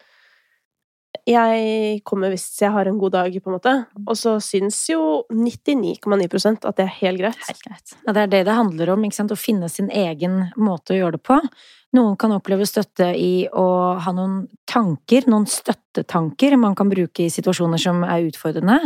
Jeg 1.30 2.02
kommer 2.08 2.32
hvis 2.34 2.46
jeg 2.62 2.74
har 2.74 2.88
en 2.90 3.00
god 3.02 3.14
dag, 3.16 3.34
på 3.42 3.50
en 3.50 3.56
måte. 3.58 3.74
Og 4.06 4.18
så 4.18 4.36
syns 4.44 4.78
jo 4.92 5.24
99,9% 5.34 6.68
at 6.70 6.78
det 6.78 6.86
er 6.86 6.96
helt 7.00 7.22
greit. 7.22 7.44
Helt 7.48 7.66
greit. 7.66 7.94
Ja, 8.06 8.14
det 8.14 8.24
er 8.24 8.32
det 8.34 8.44
det 8.50 8.58
handler 8.58 8.94
om, 8.94 9.06
ikke 9.06 9.18
sant? 9.18 9.34
å 9.34 9.40
finne 9.40 9.70
sin 9.70 9.90
egen 9.90 10.42
måte 10.58 10.96
å 10.96 11.00
gjøre 11.00 11.18
det 11.18 11.24
på. 11.30 11.40
Noen 11.98 12.18
kan 12.22 12.34
oppleve 12.36 12.68
støtte 12.70 13.10
i 13.18 13.48
å 13.50 13.70
ha 13.98 14.12
noen 14.14 14.44
tanker, 14.70 15.26
noen 15.30 15.48
støttetanker 15.50 16.58
man 16.62 16.78
kan 16.78 16.92
bruke 16.92 17.26
i 17.26 17.32
situasjoner 17.34 17.82
som 17.82 18.04
er 18.06 18.28
utfordrende 18.30 18.84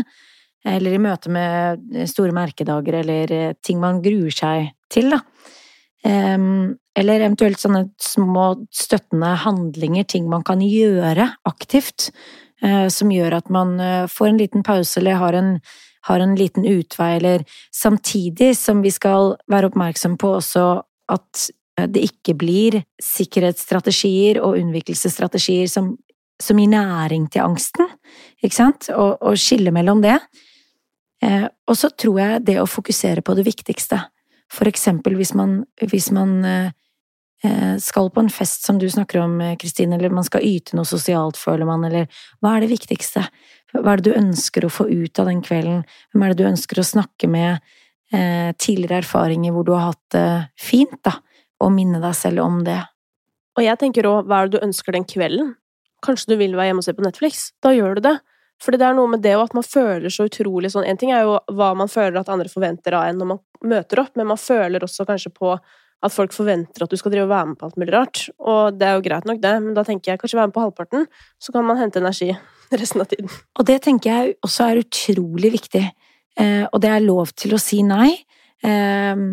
eller 0.63 0.95
i 0.95 1.01
møte 1.01 1.31
med 1.33 2.07
store 2.07 2.31
merkedager 2.35 3.01
eller 3.01 3.31
eh, 3.35 3.55
ting 3.59 3.81
man 3.81 3.99
gruer 4.03 4.31
seg 4.31 4.69
til, 4.93 5.11
da. 5.11 5.19
Eller 6.03 7.23
eventuelt 7.23 7.61
sånne 7.61 7.87
små 8.01 8.67
støttende 8.75 9.33
handlinger, 9.45 10.03
ting 10.03 10.27
man 10.29 10.43
kan 10.45 10.61
gjøre 10.61 11.29
aktivt, 11.47 12.09
eh, 12.61 12.87
som 12.91 13.11
gjør 13.13 13.39
at 13.39 13.49
man 13.53 13.79
eh, 13.79 14.05
får 14.11 14.29
en 14.29 14.41
liten 14.41 14.65
pause 14.67 14.99
eller 14.99 15.17
har 15.21 15.37
en, 15.39 15.51
har 16.09 16.23
en 16.23 16.35
liten 16.37 16.67
utvei, 16.67 17.15
eller 17.17 17.45
samtidig 17.73 18.51
som 18.59 18.83
vi 18.83 18.91
skal 18.93 19.37
være 19.49 19.71
oppmerksom 19.71 20.19
på 20.21 20.35
også 20.37 20.67
at 21.13 21.47
det 21.89 22.03
ikke 22.05 22.35
blir 22.37 22.83
sikkerhetsstrategier 23.01 24.37
og 24.43 24.59
unnvikelsesstrategier 24.59 25.69
som, 25.71 25.95
som 26.41 26.59
gir 26.61 26.69
næring 26.69 27.25
til 27.33 27.47
angsten, 27.47 27.89
ikke 28.43 28.59
sant, 28.59 28.91
og, 28.93 29.17
og 29.23 29.39
skille 29.41 29.73
mellom 29.73 30.03
det. 30.05 30.19
Eh, 31.23 31.47
og 31.67 31.79
så 31.79 31.89
tror 31.89 32.19
jeg 32.21 32.45
det 32.51 32.59
å 32.61 32.69
fokusere 32.69 33.25
på 33.25 33.35
det 33.39 33.47
viktigste. 33.47 34.03
For 34.53 34.69
eksempel 34.69 35.17
hvis 35.17 35.33
man, 35.37 35.61
hvis 35.81 36.11
man 36.13 36.35
eh, 36.45 36.71
eh, 37.43 37.75
skal 37.81 38.11
på 38.13 38.23
en 38.23 38.31
fest 38.33 38.67
som 38.67 38.77
du 38.81 38.85
snakker 38.89 39.23
om, 39.23 39.39
Kristine, 39.61 39.97
eller 39.97 40.13
man 40.13 40.27
skal 40.27 40.45
yte 40.45 40.77
noe 40.77 40.87
sosialt, 40.87 41.39
føler 41.41 41.67
man, 41.69 41.85
eller 41.89 42.09
hva 42.39 42.55
er 42.55 42.65
det 42.65 42.73
viktigste? 42.75 43.25
Hva 43.73 43.95
er 43.95 44.01
det 44.01 44.11
du 44.11 44.19
ønsker 44.19 44.65
å 44.65 44.73
få 44.73 44.85
ut 44.91 45.19
av 45.19 45.31
den 45.31 45.41
kvelden? 45.45 45.81
Hvem 46.13 46.25
er 46.25 46.33
det 46.33 46.43
du 46.43 46.51
ønsker 46.51 46.79
å 46.79 46.85
snakke 46.85 47.29
med? 47.31 47.63
Eh, 48.13 48.51
tidligere 48.61 49.01
erfaringer 49.01 49.55
hvor 49.55 49.65
du 49.65 49.71
har 49.73 49.87
hatt 49.89 50.03
det 50.13 50.27
fint, 50.61 50.99
da, 51.01 51.15
og 51.63 51.73
minne 51.73 52.01
deg 52.03 52.13
selv 52.17 52.43
om 52.43 52.59
det. 52.67 52.77
Og 53.57 53.65
jeg 53.65 53.79
tenker 53.81 54.05
òg, 54.09 54.27
hva 54.29 54.43
er 54.43 54.49
det 54.49 54.59
du 54.59 54.65
ønsker 54.67 54.93
den 54.93 55.07
kvelden? 55.09 55.55
Kanskje 56.05 56.33
du 56.33 56.37
vil 56.41 56.53
være 56.57 56.69
hjemme 56.69 56.83
og 56.83 56.85
se 56.85 56.93
på 56.93 57.05
Netflix? 57.05 57.47
Da 57.63 57.71
gjør 57.73 57.97
du 57.97 58.03
det. 58.09 58.13
Fordi 58.63 58.79
det 58.79 58.87
er 58.87 58.97
noe 58.97 59.11
med 59.11 59.23
det 59.23 59.35
at 59.35 59.55
man 59.55 59.65
føler 59.65 60.13
så 60.13 60.27
utrolig 60.29 60.71
sånn 60.71 60.85
En 60.87 60.99
ting 60.99 61.11
er 61.11 61.25
jo 61.27 61.37
hva 61.51 61.73
man 61.75 61.91
føler 61.91 62.21
at 62.21 62.31
andre 62.31 62.51
forventer 62.51 62.95
av 62.95 63.09
en 63.09 63.19
når 63.19 63.31
man 63.33 63.41
møter 63.63 64.03
opp, 64.03 64.13
men 64.19 64.29
man 64.31 64.39
føler 64.39 64.83
også 64.83 65.07
kanskje 65.07 65.33
på 65.35 65.55
at 66.03 66.11
folk 66.11 66.33
forventer 66.35 66.83
at 66.83 66.91
du 66.91 66.99
skal 66.99 67.13
drive 67.13 67.27
og 67.29 67.31
være 67.31 67.49
med 67.51 67.59
på 67.59 67.67
alt 67.69 67.77
mulig 67.79 67.93
rart. 67.95 68.21
Og 68.43 68.75
det 68.75 68.87
er 68.87 68.97
jo 68.97 69.03
greit 69.05 69.27
nok, 69.27 69.39
det, 69.43 69.53
men 69.63 69.75
da 69.75 69.85
tenker 69.87 70.11
jeg 70.11 70.21
kanskje 70.21 70.39
være 70.39 70.51
med 70.51 70.55
på 70.57 70.63
halvparten, 70.65 71.05
så 71.39 71.55
kan 71.55 71.67
man 71.67 71.79
hente 71.79 72.01
energi 72.01 72.29
resten 72.81 73.03
av 73.03 73.11
tiden. 73.11 73.31
Og 73.59 73.67
det 73.69 73.79
tenker 73.85 74.11
jeg 74.11 74.37
også 74.43 74.67
er 74.67 74.81
utrolig 74.83 75.53
viktig. 75.55 75.83
Eh, 76.43 76.63
og 76.65 76.81
det 76.83 76.91
er 76.91 77.05
lov 77.05 77.31
til 77.39 77.55
å 77.55 77.61
si 77.61 77.79
nei. 77.87 78.09
Eh, 78.63 79.23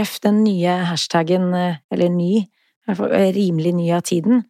ref 0.00 0.16
den 0.24 0.42
nye 0.46 0.80
hashtaggen, 0.90 1.52
eh, 1.54 1.78
eller 1.94 2.10
ny, 2.10 2.46
eh, 2.88 3.30
rimelig 3.36 3.74
ny 3.74 3.90
av 3.94 4.02
tiden, 4.02 4.44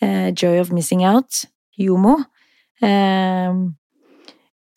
eh, 0.00 0.32
Joy 0.34 0.58
of 0.60 0.72
Missing 0.72 1.04
Out, 1.06 1.44
Jomo, 1.78 2.18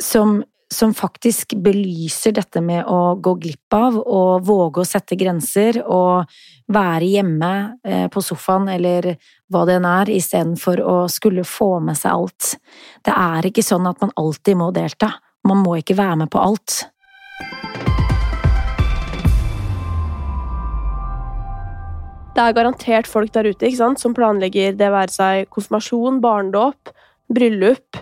som 0.04 0.38
som 0.74 0.94
faktisk 0.94 1.54
belyser 1.58 2.36
dette 2.38 2.62
med 2.62 2.86
å 2.86 3.16
gå 3.18 3.34
glipp 3.42 3.74
av 3.74 3.98
og 4.00 4.46
våge 4.46 4.84
å 4.84 4.88
sette 4.88 5.18
grenser 5.18 5.82
og 5.82 6.30
være 6.70 7.10
hjemme 7.10 7.54
eh, 7.84 8.06
på 8.14 8.22
sofaen 8.22 8.70
eller 8.70 9.16
hva 9.50 9.66
det 9.66 9.80
enn 9.80 9.88
er, 9.90 10.12
istedenfor 10.14 10.84
å 10.86 10.98
skulle 11.10 11.46
få 11.48 11.80
med 11.82 11.98
seg 11.98 12.14
alt. 12.14 12.54
Det 13.06 13.16
er 13.16 13.50
ikke 13.50 13.66
sånn 13.66 13.90
at 13.90 13.98
man 14.04 14.14
alltid 14.22 14.62
må 14.62 14.70
delta. 14.76 15.16
Man 15.48 15.64
må 15.66 15.80
ikke 15.80 15.98
være 15.98 16.22
med 16.22 16.30
på 16.30 16.44
alt. 16.44 16.84
Det 22.38 22.46
er 22.46 22.56
garantert 22.56 23.10
folk 23.10 23.34
der 23.34 23.50
ute 23.50 23.74
som 23.98 24.14
planlegger 24.16 24.78
det 24.78 24.94
være 24.94 25.12
seg 25.12 25.50
konfirmasjon, 25.50 26.22
barnedåp, 26.22 26.94
bryllup, 27.34 28.00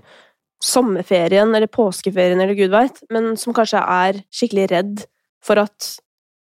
sommerferien 0.63 1.53
eller 1.55 1.69
påskeferien 1.69 2.41
eller 2.41 2.57
gud 2.57 2.73
veit, 2.73 2.99
men 3.13 3.35
som 3.37 3.55
kanskje 3.55 3.81
er 3.81 4.21
skikkelig 4.33 4.67
redd 4.73 5.05
for 5.45 5.61
at 5.61 5.93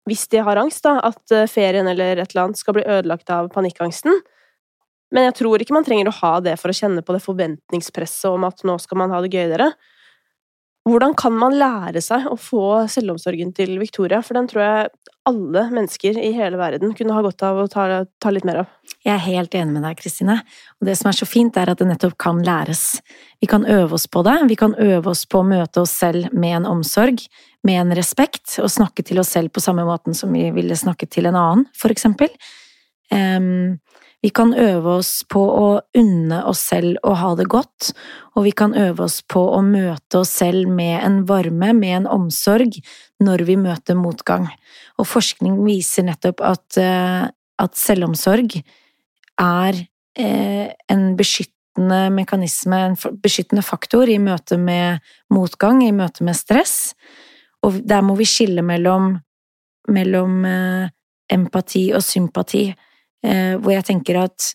hvis 0.10 0.28
de 0.34 0.41
har 0.43 0.60
angst, 0.60 0.84
da, 0.84 0.98
at 1.00 1.32
eh, 1.32 1.48
ferien 1.48 1.88
eller 1.88 2.19
et 2.19 2.34
eller 2.34 2.48
annet 2.48 2.60
skal 2.60 2.76
bli 2.76 2.84
ødelagt 2.84 3.30
av 3.32 3.48
panikkangsten. 3.54 4.19
Men 5.13 5.30
jeg 5.30 5.38
tror 5.39 5.62
ikke 5.62 5.76
man 5.76 5.86
trenger 5.88 6.10
å 6.10 6.17
ha 6.17 6.34
det 6.43 6.58
for 6.60 6.74
å 6.74 6.76
kjenne 6.76 7.04
på 7.06 7.15
det 7.15 7.24
forventningspresset 7.24 8.32
om 8.34 8.48
at 8.48 8.65
nå 8.67 8.76
skal 8.82 9.00
man 9.00 9.13
ha 9.13 9.22
det 9.24 9.32
gøyere. 9.32 9.69
Hvordan 10.89 11.15
kan 11.15 11.36
man 11.39 11.56
lære 11.56 12.02
seg 12.04 12.26
å 12.28 12.36
få 12.36 12.84
selvomsorgen 12.91 13.54
til 13.56 13.78
Victoria? 13.80 14.19
For 14.26 14.36
den 14.36 14.50
tror 14.52 14.65
jeg 14.65 15.12
alle 15.30 15.64
mennesker 15.72 16.18
i 16.20 16.32
hele 16.36 16.58
verden 16.60 16.94
kunne 16.98 17.16
ha 17.16 17.22
godt 17.24 17.44
av 17.48 17.62
å 17.62 17.68
ta, 17.72 17.86
ta, 18.20 18.32
litt 18.34 18.46
mer 18.48 18.64
av. 18.64 18.72
Jeg 19.06 19.14
er 19.14 19.24
helt 19.24 19.56
enig 19.56 19.76
med 19.76 19.86
deg, 19.88 20.00
Kristine. 20.00 20.40
Og 20.82 20.88
det 20.90 20.98
som 21.00 21.10
er 21.12 21.18
så 21.18 21.28
fint, 21.28 21.56
er 21.60 21.72
at 21.72 21.80
det 21.80 21.88
nettopp 21.88 22.18
kan 22.20 22.42
læres. 22.44 23.00
Vi 23.44 23.48
kan 23.52 23.64
øve 23.64 23.96
oss 23.96 24.08
på 24.12 24.24
det. 24.28 24.36
Vi 24.52 24.58
kan 24.60 24.76
øve 24.76 25.14
oss 25.14 25.24
på 25.30 25.40
å 25.40 25.48
møte 25.48 25.84
oss 25.86 25.96
selv 26.04 26.34
med 26.36 26.60
en 26.60 26.70
omsorg, 26.74 27.24
med 27.64 27.86
en 27.86 27.96
respekt, 27.96 28.58
og 28.60 28.72
snakke 28.72 29.06
til 29.08 29.24
oss 29.24 29.32
selv 29.38 29.54
på 29.56 29.64
samme 29.64 29.88
måten 29.88 30.18
som 30.18 30.34
vi 30.36 30.50
ville 30.56 30.76
snakke 30.80 31.08
til 31.08 31.32
en 31.32 31.40
annen, 31.40 31.66
for 31.80 31.94
eksempel. 31.94 32.32
Um, 33.14 33.80
vi 34.24 34.30
kan 34.30 34.54
øve 34.56 35.02
oss 35.02 35.26
på 35.28 35.42
å 35.44 35.70
unne 36.00 36.38
oss 36.48 36.62
selv 36.70 36.96
å 37.04 37.12
ha 37.20 37.34
det 37.36 37.50
godt, 37.52 37.90
og 38.38 38.46
vi 38.46 38.54
kan 38.56 38.72
øve 38.72 39.04
oss 39.04 39.18
på 39.28 39.42
å 39.52 39.60
møte 39.68 40.22
oss 40.22 40.32
selv 40.40 40.72
med 40.72 40.96
en 41.04 41.18
varme, 41.28 41.74
med 41.76 41.98
en 41.98 42.08
omsorg, 42.08 42.78
når 43.24 43.46
vi 43.48 43.58
møter 43.60 43.98
motgang. 43.98 44.48
Og 45.00 45.08
forskning 45.10 45.58
viser 45.66 46.08
nettopp 46.08 46.44
at, 46.46 46.78
eh, 46.78 47.26
at 47.64 47.80
selvomsorg 47.80 48.58
er 49.42 49.82
eh, 50.20 50.72
en 50.92 51.04
beskyttende 51.18 52.08
mekanisme, 52.14 52.80
en 52.80 52.98
beskyttende 53.24 53.66
faktor 53.66 54.10
i 54.10 54.20
møte 54.22 54.60
med 54.62 55.04
motgang, 55.34 55.82
i 55.84 55.94
møte 55.96 56.26
med 56.28 56.38
stress. 56.38 56.94
Og 57.64 57.80
der 57.88 58.04
må 58.06 58.18
vi 58.20 58.28
skille 58.30 58.62
mellom, 58.66 59.16
mellom 59.90 60.44
eh, 60.46 60.92
empati 61.34 61.92
og 61.94 62.04
sympati 62.06 62.68
hvor 63.24 63.72
jeg 63.72 63.86
tenker 63.88 64.18
at 64.20 64.50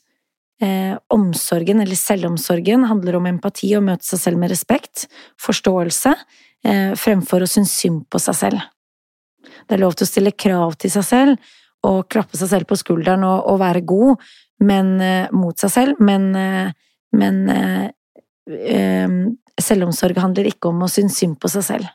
eh, 0.62 0.96
omsorgen, 1.14 1.80
eller 1.80 1.98
selvomsorgen, 1.98 2.86
handler 2.90 3.18
om 3.18 3.28
empati, 3.30 3.70
å 3.76 3.84
møte 3.84 4.06
seg 4.06 4.22
selv 4.22 4.42
med 4.42 4.52
respekt, 4.52 5.06
forståelse, 5.40 6.14
fremfor 6.98 7.44
å 7.44 7.48
synes 7.48 7.72
synd 7.80 8.02
på 8.10 8.20
seg 8.22 8.36
selv. 8.36 8.64
Det 9.68 9.76
er 9.76 9.82
lov 9.82 9.94
til 9.96 10.06
å 10.06 10.10
stille 10.10 10.34
krav 10.34 10.74
til 10.80 10.92
seg 10.92 11.06
selv, 11.06 11.52
og 11.86 12.08
klappe 12.10 12.36
seg 12.36 12.50
selv 12.50 12.68
på 12.68 12.76
skulderen 12.80 13.22
og, 13.26 13.46
og 13.46 13.60
være 13.60 13.84
god 13.86 14.24
men, 14.66 14.96
mot 15.30 15.54
seg 15.60 15.70
selv, 15.70 16.00
men, 16.02 16.32
men 17.14 17.36
selvomsorg 19.62 20.18
handler 20.18 20.50
ikke 20.50 20.72
om 20.72 20.82
å 20.82 20.90
synes 20.90 21.20
synd 21.20 21.38
på 21.38 21.50
seg 21.52 21.66
selv. 21.68 21.92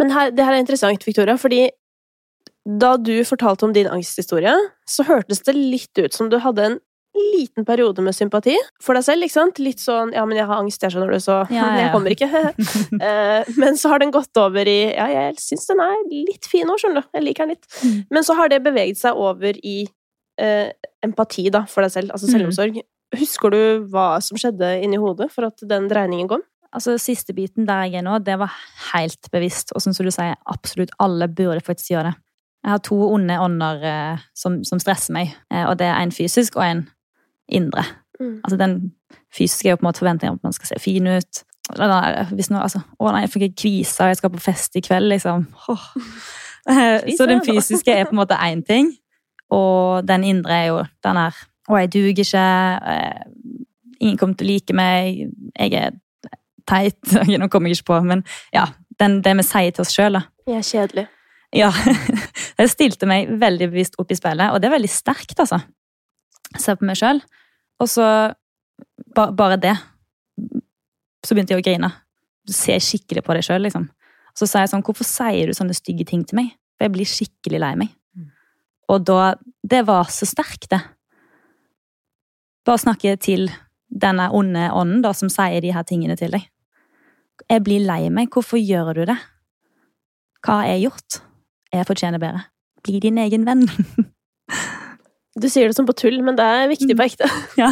Men 0.00 0.12
her, 0.12 0.34
det 0.34 0.44
her 0.44 0.56
er 0.56 0.62
interessant, 0.62 1.06
Victoria, 1.06 1.38
fordi 1.40 1.68
da 2.64 2.94
du 2.96 3.16
fortalte 3.28 3.66
om 3.66 3.74
din 3.76 3.90
angsthistorie, 3.90 4.54
så 4.88 5.04
hørtes 5.06 5.42
det 5.44 5.56
litt 5.56 6.00
ut 6.00 6.16
som 6.16 6.30
du 6.32 6.38
hadde 6.40 6.68
en 6.68 6.78
liten 7.14 7.66
periode 7.66 8.02
med 8.04 8.14
sympati 8.16 8.54
for 8.82 8.96
deg 8.98 9.06
selv. 9.06 9.26
ikke 9.26 9.36
sant? 9.36 9.60
Litt 9.62 9.82
sånn 9.82 10.12
'ja, 10.14 10.24
men 10.26 10.38
jeg 10.38 10.46
har 10.46 10.62
angst, 10.62 10.82
jeg 10.82 10.94
skjønner 10.94 11.12
det, 11.14 11.22
så 11.22 11.42
ja, 11.50 11.66
ja. 11.70 11.76
jeg 11.84 11.92
kommer 11.94 12.14
ikke'. 12.14 12.30
Eh, 13.04 13.44
men 13.58 13.76
så 13.76 13.90
har 13.90 13.98
den 14.00 14.12
gått 14.14 14.36
over 14.40 14.66
i 14.68 14.92
'ja, 14.92 15.06
jeg 15.10 15.36
syns 15.42 15.66
den 15.70 15.80
er 15.80 15.94
litt 16.10 16.46
fin 16.46 16.66
nå, 16.66 16.76
skjønner 16.78 17.02
du', 17.02 17.10
jeg 17.14 17.24
liker 17.24 17.46
den 17.46 17.54
litt'. 17.56 17.68
Mm. 17.84 18.00
Men 18.10 18.24
så 18.24 18.36
har 18.38 18.48
det 18.48 18.62
beveget 18.64 18.98
seg 18.98 19.14
over 19.14 19.54
i 19.62 19.86
eh, 20.40 20.72
empati 21.04 21.50
da, 21.50 21.64
for 21.70 21.86
deg 21.86 21.92
selv, 21.94 22.14
altså 22.14 22.28
mm. 22.28 22.32
selvomsorg. 22.32 22.80
Mm. 22.80 22.90
Husker 23.20 23.54
du 23.54 23.62
hva 23.92 24.08
som 24.24 24.38
skjedde 24.40 24.82
inni 24.82 24.98
hodet 24.98 25.30
for 25.32 25.46
at 25.46 25.62
den 25.68 25.88
dreiningen 25.90 26.30
kom? 26.30 26.42
Altså, 26.74 26.96
Siste 26.98 27.34
biten 27.36 27.68
der 27.68 27.86
jeg 27.86 28.00
er 28.00 28.06
nå, 28.06 28.18
det 28.26 28.36
var 28.40 28.54
helt 28.92 29.30
bevisst, 29.30 29.70
og 29.74 29.82
som 29.82 29.94
du 29.94 30.10
sier, 30.10 30.34
absolutt 30.50 30.94
alle 31.02 31.28
burde 31.30 31.62
faktisk 31.62 31.94
gjøre 31.94 32.10
det. 32.10 32.16
Jeg 32.64 32.72
har 32.72 32.80
to 32.80 32.96
onde 33.12 33.36
ånder 33.38 33.82
eh, 33.84 34.24
som, 34.34 34.62
som, 34.64 34.80
stresser 34.80 35.12
meg, 35.14 35.34
eh, 35.52 35.66
og 35.68 35.76
det 35.78 35.86
er 35.90 36.00
en 36.00 36.14
fysisk 36.14 36.56
og 36.56 36.64
en 36.64 36.86
indre. 37.48 37.84
Mm. 38.20 38.40
Altså 38.44 38.56
Den 38.56 38.92
fysiske 39.36 39.68
er 39.68 39.74
jo 39.74 39.76
på 39.76 39.86
en 39.86 39.88
måte 39.88 39.98
forventningen 39.98 40.32
om 40.32 40.40
at 40.42 40.48
man 40.48 40.56
skal 40.56 40.66
se 40.66 40.80
fin 40.82 41.06
ut. 41.06 41.44
Der, 41.76 42.24
hvis 42.34 42.50
nå, 42.50 42.58
altså, 42.60 42.80
'Å 43.00 43.12
nei, 43.12 43.20
jeg 43.24 43.30
fikk 43.30 43.56
kvise, 43.56 44.02
og 44.04 44.08
jeg 44.08 44.16
skal 44.16 44.30
på 44.30 44.40
fest 44.40 44.76
i 44.76 44.82
kveld', 44.84 45.08
liksom. 45.08 45.46
Oh. 45.68 45.86
Så 47.18 47.26
den 47.26 47.40
fysiske 47.44 47.92
er 47.92 48.04
på 48.04 48.12
en 48.12 48.20
måte 48.20 48.36
én 48.36 48.62
ting, 48.64 48.92
og 49.50 50.08
den 50.08 50.24
indre 50.24 50.52
er 50.52 50.66
jo 50.66 50.84
den 51.04 51.16
her 51.16 51.32
'Å, 51.68 51.76
jeg 51.80 51.92
duger 51.92 52.08
ikke', 52.08 52.78
eh, 52.92 53.22
'ingen 54.00 54.18
kommer 54.18 54.36
til 54.36 54.46
å 54.46 54.50
like 54.50 54.72
meg', 54.72 55.32
'jeg 55.58 55.72
er 55.72 55.90
teit', 56.68 57.28
nå 57.40 57.48
kommer 57.48 57.68
jeg 57.68 57.80
ikke 57.80 57.92
på, 57.94 58.04
men 58.04 58.24
ja, 58.52 58.66
den, 59.00 59.22
det 59.22 59.36
vi 59.36 59.42
sier 59.42 59.70
til 59.70 59.82
oss 59.82 59.92
sjøl. 59.92 60.20
Jeg 60.46 60.56
er 60.56 60.62
kjedelig. 60.62 61.06
Ja. 61.54 61.70
Jeg 62.58 62.70
stilte 62.70 63.06
meg 63.06 63.30
veldig 63.40 63.70
bevisst 63.70 63.96
opp 63.98 64.10
i 64.10 64.18
spillet, 64.18 64.50
og 64.50 64.60
det 64.60 64.68
er 64.68 64.74
veldig 64.76 64.90
sterkt, 64.90 65.38
altså. 65.42 65.60
Se 66.60 66.74
på 66.78 66.86
meg 66.86 66.98
sjøl. 67.00 67.20
Og 67.82 67.90
så 67.90 68.06
ba, 69.16 69.30
Bare 69.34 69.58
det. 69.60 69.74
Så 71.24 71.34
begynte 71.34 71.54
jeg 71.54 71.62
å 71.62 71.66
grine. 71.66 71.90
Se 72.50 72.76
skikkelig 72.82 73.24
på 73.24 73.36
deg 73.36 73.46
sjøl, 73.46 73.64
liksom. 73.64 73.88
Så 74.36 74.48
sa 74.50 74.64
jeg 74.64 74.72
sånn 74.72 74.84
Hvorfor 74.84 75.06
sier 75.08 75.48
du 75.48 75.56
sånne 75.56 75.76
stygge 75.76 76.06
ting 76.08 76.24
til 76.26 76.40
meg? 76.40 76.54
For 76.74 76.86
jeg 76.86 76.94
blir 76.96 77.08
skikkelig 77.08 77.60
lei 77.62 77.74
meg. 77.80 77.92
Mm. 78.16 78.30
Og 78.92 79.06
da 79.08 79.34
Det 79.62 79.84
var 79.86 80.10
så 80.12 80.28
sterkt, 80.28 80.68
det. 80.70 80.82
Bare 82.64 82.80
snakke 82.80 83.16
til 83.20 83.50
denne 83.88 84.30
onde 84.32 84.70
ånden 84.72 85.02
da, 85.04 85.12
som 85.12 85.30
sier 85.32 85.60
de 85.62 85.72
her 85.72 85.84
tingene 85.86 86.16
til 86.16 86.34
deg. 86.34 86.48
Jeg 87.50 87.64
blir 87.64 87.84
lei 87.84 88.08
meg. 88.10 88.30
Hvorfor 88.32 88.60
gjør 88.60 88.94
du 88.94 89.04
det? 89.08 89.18
Hva 90.44 90.60
har 90.60 90.72
jeg 90.72 90.86
gjort? 90.86 91.20
Jeg 91.72 91.86
fortjener 91.88 92.20
bedre. 92.22 92.44
Bli 92.84 93.00
din 93.00 93.18
egen 93.18 93.46
venn. 93.48 93.64
du 95.40 95.48
sier 95.50 95.70
det 95.70 95.76
som 95.76 95.88
på 95.88 95.96
tull, 95.98 96.20
men 96.22 96.38
det 96.38 96.46
er 96.46 96.70
viktig 96.70 96.94
på 96.94 97.00
mm. 97.00 97.06
ekte. 97.08 97.28
ja. 97.62 97.70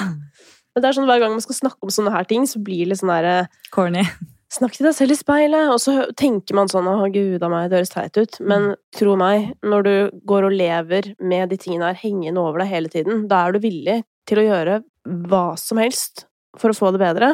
Men 0.72 0.82
det 0.82 0.88
er 0.88 0.96
sånn 0.96 1.08
Hver 1.08 1.20
gang 1.22 1.34
man 1.34 1.44
skal 1.44 1.58
snakke 1.58 1.84
om 1.84 1.92
sånne 1.92 2.14
her 2.14 2.28
ting, 2.28 2.46
så 2.48 2.62
blir 2.64 2.84
det 2.84 2.92
litt 2.92 3.02
sånn 3.02 3.12
derre 3.12 3.36
Corny. 3.74 4.04
Snakk 4.52 4.74
til 4.76 4.84
deg 4.84 4.96
selv 4.96 5.14
i 5.14 5.16
speilet, 5.16 5.70
og 5.72 5.78
så 5.80 5.94
tenker 6.18 6.56
man 6.58 6.68
sånn 6.68 6.88
'Å, 6.88 7.08
gud 7.12 7.40
a 7.40 7.48
meg, 7.48 7.70
det 7.70 7.78
høres 7.78 7.94
teit 7.94 8.18
ut', 8.20 8.36
men 8.44 8.72
mm. 8.72 8.80
tro 8.98 9.14
meg, 9.16 9.54
når 9.64 9.86
du 9.86 9.94
går 10.28 10.48
og 10.48 10.56
lever 10.58 11.14
med 11.24 11.48
de 11.48 11.56
tingene 11.56 11.88
her 11.88 11.96
hengende 12.02 12.42
over 12.42 12.60
deg 12.60 12.68
hele 12.68 12.92
tiden, 12.92 13.24
da 13.30 13.46
er 13.46 13.56
du 13.56 13.62
villig 13.64 14.02
til 14.28 14.42
å 14.42 14.44
gjøre 14.50 14.82
hva 15.30 15.46
som 15.56 15.80
helst 15.80 16.26
for 16.60 16.68
å 16.68 16.76
få 16.76 16.92
det 16.92 17.00
bedre. 17.00 17.32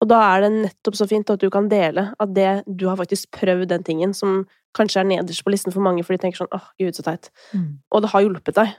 Og 0.00 0.08
da 0.08 0.22
er 0.32 0.46
det 0.46 0.52
nettopp 0.54 0.96
så 0.96 1.08
fint 1.10 1.28
at 1.30 1.42
du 1.42 1.50
kan 1.50 1.68
dele 1.68 2.12
at 2.16 2.32
det, 2.32 2.62
du 2.64 2.86
har 2.88 2.96
faktisk 2.96 3.32
prøvd 3.34 3.68
den 3.68 3.84
tingen 3.84 4.14
som 4.14 4.44
kanskje 4.78 5.02
er 5.02 5.08
nederst 5.10 5.44
på 5.44 5.52
listen 5.52 5.74
for 5.74 5.84
mange, 5.84 6.04
for 6.06 6.14
de 6.14 6.22
tenker 6.22 6.44
sånn 6.44 6.52
'Å, 6.54 6.60
gud, 6.80 6.94
så 6.94 7.04
teit'. 7.04 7.28
Mm. 7.52 7.82
Og 7.92 8.02
det 8.02 8.10
har 8.14 8.22
hjulpet 8.22 8.54
deg. 8.54 8.76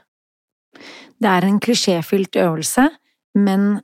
Det 1.20 1.28
er 1.28 1.46
en 1.46 1.60
klisjéfylt 1.62 2.38
øvelse, 2.40 2.86
men 3.38 3.80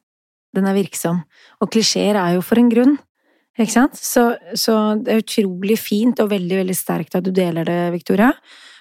den 0.56 0.68
er 0.68 0.76
virksom. 0.76 1.20
Og 1.60 1.70
klisjeer 1.72 2.18
er 2.20 2.36
jo 2.36 2.44
for 2.44 2.60
en 2.60 2.70
grunn, 2.72 2.96
ikke 3.56 3.72
sant? 3.72 3.96
Så, 3.98 4.30
så, 4.56 4.96
det 5.00 5.12
er 5.12 5.22
utrolig 5.22 5.78
fint 5.80 6.20
og 6.20 6.30
veldig, 6.32 6.60
veldig 6.62 6.76
sterkt 6.76 7.16
at 7.16 7.24
du 7.24 7.32
deler 7.34 7.68
det, 7.68 7.80
Victoria. 7.94 8.32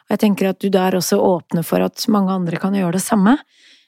Og 0.05 0.15
jeg 0.15 0.21
tenker 0.21 0.51
at 0.51 0.59
du 0.61 0.69
der 0.71 0.97
også 0.99 1.19
åpner 1.23 1.65
for 1.65 1.83
at 1.83 2.03
mange 2.11 2.33
andre 2.35 2.59
kan 2.61 2.75
gjøre 2.75 2.97
det 2.97 3.05
samme. 3.05 3.37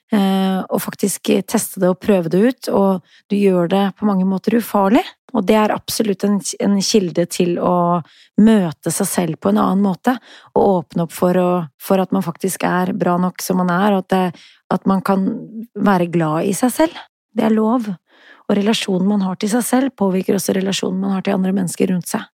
Eh, 0.08 0.60
og 0.64 0.80
faktisk 0.80 1.30
teste 1.46 1.82
det 1.82 1.90
og 1.92 2.00
prøve 2.00 2.32
det 2.32 2.40
ut, 2.40 2.70
og 2.72 3.04
du 3.28 3.36
gjør 3.36 3.68
det 3.70 3.84
på 3.98 4.08
mange 4.08 4.24
måter 4.28 4.56
ufarlig. 4.58 5.04
Og 5.36 5.44
det 5.44 5.58
er 5.60 5.74
absolutt 5.74 6.24
en, 6.24 6.38
en 6.64 6.76
kilde 6.80 7.26
til 7.28 7.58
å 7.60 8.00
møte 8.40 8.92
seg 8.94 9.08
selv 9.10 9.40
på 9.42 9.52
en 9.52 9.60
annen 9.60 9.84
måte, 9.84 10.14
og 10.54 10.68
åpne 10.78 11.04
opp 11.04 11.14
for, 11.14 11.36
å, 11.36 11.50
for 11.80 12.00
at 12.00 12.14
man 12.16 12.24
faktisk 12.24 12.64
er 12.64 12.94
bra 12.96 13.18
nok 13.20 13.44
som 13.44 13.60
man 13.60 13.72
er, 13.74 13.96
og 13.96 14.06
at, 14.06 14.14
det, 14.14 14.46
at 14.72 14.88
man 14.88 15.04
kan 15.04 15.26
være 15.76 16.08
glad 16.14 16.48
i 16.48 16.54
seg 16.56 16.72
selv. 16.74 17.02
Det 17.36 17.44
er 17.44 17.54
lov. 17.54 17.90
Og 18.48 18.56
relasjonen 18.56 19.10
man 19.10 19.26
har 19.26 19.36
til 19.36 19.52
seg 19.52 19.66
selv, 19.66 19.96
påvirker 20.00 20.38
også 20.38 20.56
relasjonen 20.56 21.02
man 21.02 21.18
har 21.18 21.26
til 21.26 21.36
andre 21.36 21.52
mennesker 21.56 21.92
rundt 21.92 22.08
seg. 22.08 22.24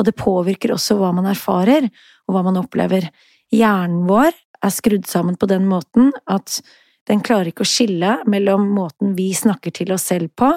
Og 0.00 0.08
det 0.08 0.16
påvirker 0.16 0.72
også 0.72 0.96
hva 0.96 1.12
man 1.12 1.28
erfarer, 1.28 1.90
og 2.24 2.36
hva 2.36 2.46
man 2.46 2.56
opplever. 2.62 3.10
Hjernen 3.52 4.06
vår 4.08 4.32
er 4.32 4.72
skrudd 4.72 5.04
sammen 5.10 5.36
på 5.36 5.48
den 5.50 5.66
måten 5.68 6.14
at 6.30 6.62
den 7.10 7.20
klarer 7.24 7.50
ikke 7.50 7.66
å 7.66 7.68
skille 7.68 8.20
mellom 8.30 8.68
måten 8.76 9.16
vi 9.18 9.32
snakker 9.34 9.74
til 9.74 9.92
oss 9.92 10.06
selv 10.08 10.30
på, 10.38 10.52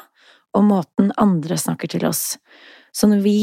og 0.56 0.68
måten 0.68 1.12
andre 1.22 1.58
snakker 1.60 1.92
til 1.92 2.06
oss. 2.08 2.38
Så 2.96 3.10
når 3.12 3.24
vi 3.26 3.40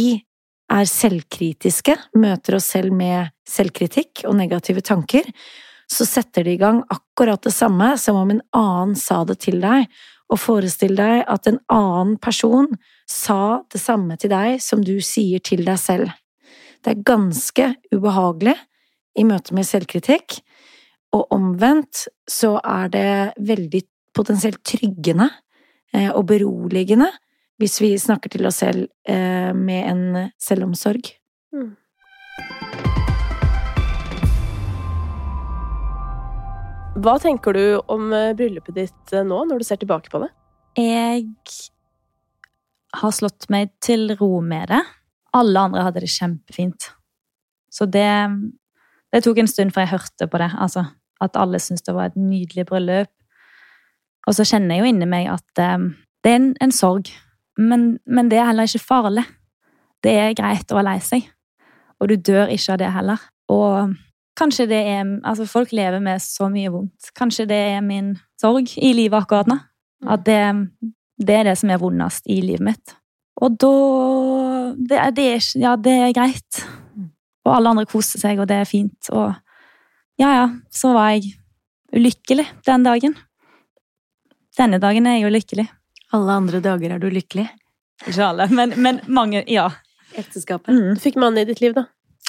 er 0.73 0.89
selvkritiske, 0.89 1.97
møter 2.17 2.57
oss 2.57 2.71
selv 2.73 2.95
med 2.97 3.33
selvkritikk 3.49 4.25
og 4.29 4.39
negative 4.39 4.85
tanker, 4.85 5.27
så 5.93 6.07
setter 6.09 6.47
det 6.47 6.57
i 6.57 6.63
gang 6.63 6.81
akkurat 6.93 7.43
det 7.45 7.53
samme 7.53 7.93
som 8.01 8.17
om 8.17 8.33
en 8.33 8.41
annen 8.57 8.97
sa 8.97 9.23
det 9.29 9.43
til 9.45 9.61
deg, 9.61 9.91
og 10.33 10.41
forestill 10.41 10.97
deg 10.97 11.27
at 11.29 11.49
en 11.51 11.59
annen 11.73 12.17
person 12.23 12.71
sa 13.11 13.61
det 13.73 13.83
samme 13.83 14.17
til 14.17 14.33
deg 14.33 14.63
som 14.65 14.81
du 14.81 14.95
sier 15.05 15.43
til 15.45 15.67
deg 15.67 15.77
selv. 15.81 16.15
Det 16.83 16.95
er 16.95 17.05
ganske 17.07 17.69
ubehagelig 17.93 18.57
i 19.21 19.27
møte 19.29 19.53
med 19.53 19.69
selvkritikk, 19.69 20.41
og 21.13 21.29
omvendt 21.37 22.07
så 22.31 22.57
er 22.65 22.89
det 22.89 23.11
veldig 23.45 23.83
potensielt 24.17 24.63
tryggende 24.65 25.29
og 25.93 26.25
beroligende 26.25 27.11
hvis 27.63 27.79
vi 27.83 27.93
snakker 28.01 28.33
til 28.33 28.49
oss 28.49 28.59
selv 28.63 28.89
eh, 29.09 29.53
med 29.55 29.85
en 29.87 30.31
selvomsorg. 30.43 31.13
Mm. 31.55 31.69
Hva 37.03 37.15
tenker 37.23 37.55
du 37.57 37.65
om 37.93 38.11
eh, 38.17 38.33
bryllupet 38.39 38.81
ditt 38.81 39.15
nå, 39.15 39.45
når 39.47 39.63
du 39.63 39.69
ser 39.69 39.79
tilbake 39.79 40.11
på 40.11 40.25
det? 40.25 40.33
Jeg 40.81 41.29
har 42.99 43.15
slått 43.15 43.47
meg 43.53 43.71
til 43.85 44.11
ro 44.19 44.41
med 44.45 44.73
det. 44.73 44.83
Alle 45.37 45.63
andre 45.69 45.87
hadde 45.87 46.03
det 46.05 46.13
kjempefint. 46.13 46.91
Så 47.73 47.87
det 47.87 48.09
Det 49.13 49.21
tok 49.25 49.39
en 49.39 49.49
stund 49.49 49.75
før 49.75 49.85
jeg 49.85 49.93
hørte 49.93 50.27
på 50.27 50.39
det. 50.41 50.51
Altså, 50.57 50.87
at 51.21 51.37
alle 51.37 51.59
syntes 51.61 51.85
det 51.85 51.93
var 51.95 52.07
et 52.09 52.17
nydelig 52.17 52.65
bryllup. 52.65 53.11
Og 54.27 54.37
så 54.37 54.47
kjenner 54.47 54.77
jeg 54.77 54.85
jo 54.85 54.93
inni 54.93 55.09
meg 55.11 55.29
at 55.33 55.63
um, 55.75 55.91
det 56.23 56.33
er 56.33 56.39
en, 56.39 56.49
en 56.63 56.75
sorg. 56.75 57.11
Men, 57.59 57.99
men, 58.07 58.31
det 58.31 58.39
er 58.39 58.49
heller 58.49 58.69
ikke 58.69 58.85
farlig. 58.87 59.25
Det 60.03 60.15
er 60.19 60.37
greit 60.39 60.71
å 60.71 60.79
være 60.79 60.89
lei 60.93 61.03
seg. 61.05 61.27
Og 62.01 62.11
du 62.11 62.17
dør 62.17 62.51
ikke 62.51 62.75
av 62.75 62.81
det 62.83 62.91
heller. 62.95 63.27
Og 63.53 63.93
kanskje 64.39 64.69
det 64.71 64.81
er 64.89 65.03
Altså, 65.29 65.47
folk 65.47 65.75
lever 65.75 66.01
med 66.03 66.23
så 66.23 66.49
mye 66.51 66.71
vondt. 66.73 67.13
Kanskje 67.19 67.47
det 67.51 67.61
er 67.75 67.85
min 67.85 68.15
sorg 68.41 68.73
i 68.79 68.95
livet 68.97 69.23
akkurat 69.23 69.51
nå. 69.51 69.59
At 70.11 70.25
det, 70.27 70.41
det 71.19 71.37
er 71.37 71.51
det 71.51 71.59
som 71.61 71.71
er 71.71 71.83
vondest 71.83 72.27
i 72.31 72.41
livet 72.43 72.65
mitt. 72.73 72.97
Og 73.43 73.55
da 73.59 73.75
det, 74.77 74.99
det 75.17 75.27
er, 75.37 75.51
Ja, 75.59 75.77
det 75.77 75.93
er 75.93 76.17
greit. 76.17 76.63
Og 77.43 77.57
alle 77.57 77.73
andre 77.75 77.87
koser 77.91 78.23
seg, 78.23 78.39
og 78.39 78.49
det 78.51 78.61
er 78.63 78.69
fint. 78.69 79.11
Og 79.11 79.33
ja, 80.21 80.31
ja, 80.31 80.49
så 80.71 80.93
var 80.95 81.15
jeg 81.15 81.35
ulykkelig 81.93 82.47
den 82.67 82.87
dagen. 82.87 83.17
Denne 84.59 84.81
dagen 84.83 85.07
er 85.09 85.17
jeg 85.17 85.27
jo 85.27 85.33
lykkelig. 85.33 85.67
Alle 86.13 86.37
andre 86.43 86.61
dager 86.65 86.95
er 86.95 87.01
du 87.01 87.09
lykkelig? 87.13 87.47
Ikke 88.05 88.27
alle, 88.27 88.49
men, 88.53 88.75
men 88.83 89.01
mange, 89.07 89.45
ja. 89.49 89.71
Ekteskapet. 90.19 90.69
Mm. 90.69 90.95
Du 90.99 91.01
fikk 91.01 91.17
mannen 91.21 91.41
i 91.41 91.49
ditt 91.49 91.63
liv, 91.63 91.73
da. 91.77 91.87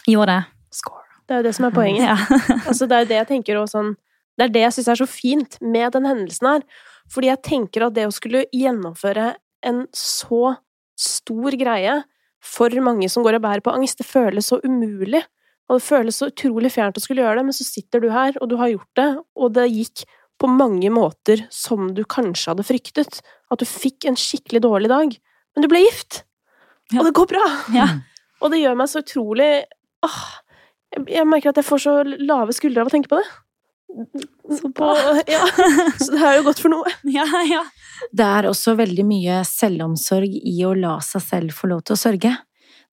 Gjorde 0.07 0.37
det. 0.37 0.43
Score. 0.73 1.03
Det 1.27 1.35
er 1.35 1.41
jo 1.41 1.47
det 1.47 1.55
som 1.57 1.67
er 1.67 1.75
poenget. 1.75 2.05
Ja. 2.05 2.39
altså, 2.69 2.87
det 2.87 2.99
er 2.99 3.09
det 3.09 3.19
jeg 3.21 3.29
tenker 3.33 3.59
også, 3.59 3.79
sånn 3.79 3.93
Det 4.37 4.47
er 4.47 4.53
det 4.53 4.63
jeg 4.63 4.75
syns 4.77 4.89
er 4.93 5.01
så 5.01 5.09
fint 5.09 5.59
med 5.61 5.93
den 5.95 6.07
hendelsen 6.07 6.49
her. 6.49 6.65
Fordi 7.11 7.29
jeg 7.29 7.43
tenker 7.45 7.87
at 7.87 7.95
det 7.97 8.07
å 8.07 8.15
skulle 8.15 8.45
gjennomføre 8.55 9.33
en 9.67 9.85
så 9.95 10.55
stor 10.99 11.55
greie 11.59 11.99
for 12.43 12.73
mange 12.83 13.07
som 13.11 13.23
går 13.23 13.37
og 13.37 13.45
bærer 13.45 13.63
på 13.63 13.71
angst, 13.71 13.99
det 14.01 14.07
føles 14.07 14.49
så 14.51 14.59
umulig. 14.63 15.23
Og 15.71 15.79
det 15.79 15.85
føles 15.85 16.17
så 16.19 16.27
utrolig 16.31 16.73
fjernt 16.73 16.97
å 16.99 17.03
skulle 17.03 17.23
gjøre 17.23 17.39
det, 17.39 17.45
men 17.47 17.55
så 17.55 17.65
sitter 17.65 18.03
du 18.03 18.09
her, 18.11 18.35
og 18.43 18.49
du 18.51 18.57
har 18.59 18.73
gjort 18.73 18.99
det, 18.99 19.09
og 19.39 19.53
det 19.55 19.69
gikk 19.71 20.03
på 20.43 20.49
mange 20.51 20.89
måter 20.91 21.45
som 21.53 21.93
du 21.95 22.03
kanskje 22.03 22.51
hadde 22.51 22.65
fryktet. 22.67 23.21
At 23.53 23.61
du 23.63 23.67
fikk 23.69 24.09
en 24.09 24.19
skikkelig 24.19 24.63
dårlig 24.65 24.91
dag. 24.91 25.15
Men 25.55 25.63
du 25.63 25.69
ble 25.71 25.85
gift! 25.85 26.25
Ja. 26.91 26.99
Og 26.99 27.07
det 27.07 27.13
går 27.15 27.29
bra! 27.31 27.45
Ja. 27.71 27.87
Og 28.43 28.51
det 28.51 28.59
gjør 28.59 28.75
meg 28.75 28.89
så 28.91 28.99
utrolig 28.99 29.47
åh, 30.03 30.23
Jeg 31.07 31.23
merker 31.29 31.53
at 31.53 31.61
jeg 31.61 31.67
får 31.69 31.83
så 31.85 31.93
lave 32.03 32.55
skuldre 32.55 32.83
av 32.83 32.91
å 32.91 32.93
tenke 32.93 33.11
på 33.13 33.21
det. 33.21 33.29
Så, 34.57 34.71
på, 34.73 34.89
ja. 35.29 35.45
så 36.01 36.09
det 36.11 36.23
er 36.25 36.37
jo 36.39 36.45
godt 36.49 36.59
for 36.59 36.73
noe. 36.73 36.91
Ja, 37.15 37.25
ja. 37.47 37.63
Det 38.11 38.25
er 38.25 38.49
også 38.49 38.75
veldig 38.75 39.05
mye 39.07 39.39
selvomsorg 39.47 40.33
i 40.33 40.57
å 40.67 40.73
la 40.75 40.97
seg 41.05 41.23
selv 41.23 41.55
få 41.55 41.71
lov 41.71 41.85
til 41.87 41.95
å 41.95 42.01
sørge. 42.03 42.33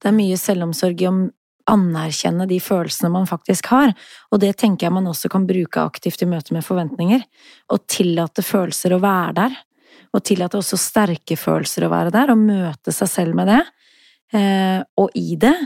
Det 0.00 0.08
er 0.08 0.16
mye 0.16 0.38
selvomsorg 0.38 1.02
i 1.02 1.08
å 1.10 1.14
anerkjenne 1.70 2.46
de 2.50 2.59
følelsene 2.62 3.12
man 3.14 3.28
faktisk 3.30 3.70
har, 3.72 3.92
og 4.30 4.42
det 4.42 4.54
tenker 4.61 4.87
jeg 4.87 4.96
man 4.96 5.09
også 5.11 5.30
kan 5.33 5.46
bruke 5.48 5.83
aktivt 5.83 6.22
i 6.24 6.28
møte 6.30 6.54
med 6.56 6.66
forventninger. 6.66 7.22
Og 7.72 7.85
tillate 7.90 8.44
følelser 8.46 8.96
å 8.96 9.02
være 9.02 9.37
der, 9.38 9.59
og 10.11 10.24
tillate 10.26 10.59
også 10.59 10.78
sterke 10.80 11.38
følelser 11.38 11.87
å 11.87 11.92
være 11.92 12.12
der, 12.14 12.33
og 12.33 12.42
møte 12.42 12.94
seg 12.94 13.11
selv 13.11 13.38
med 13.38 13.50
det. 13.52 13.62
Eh, 14.35 14.80
og 15.02 15.16
i 15.18 15.35
det 15.42 15.56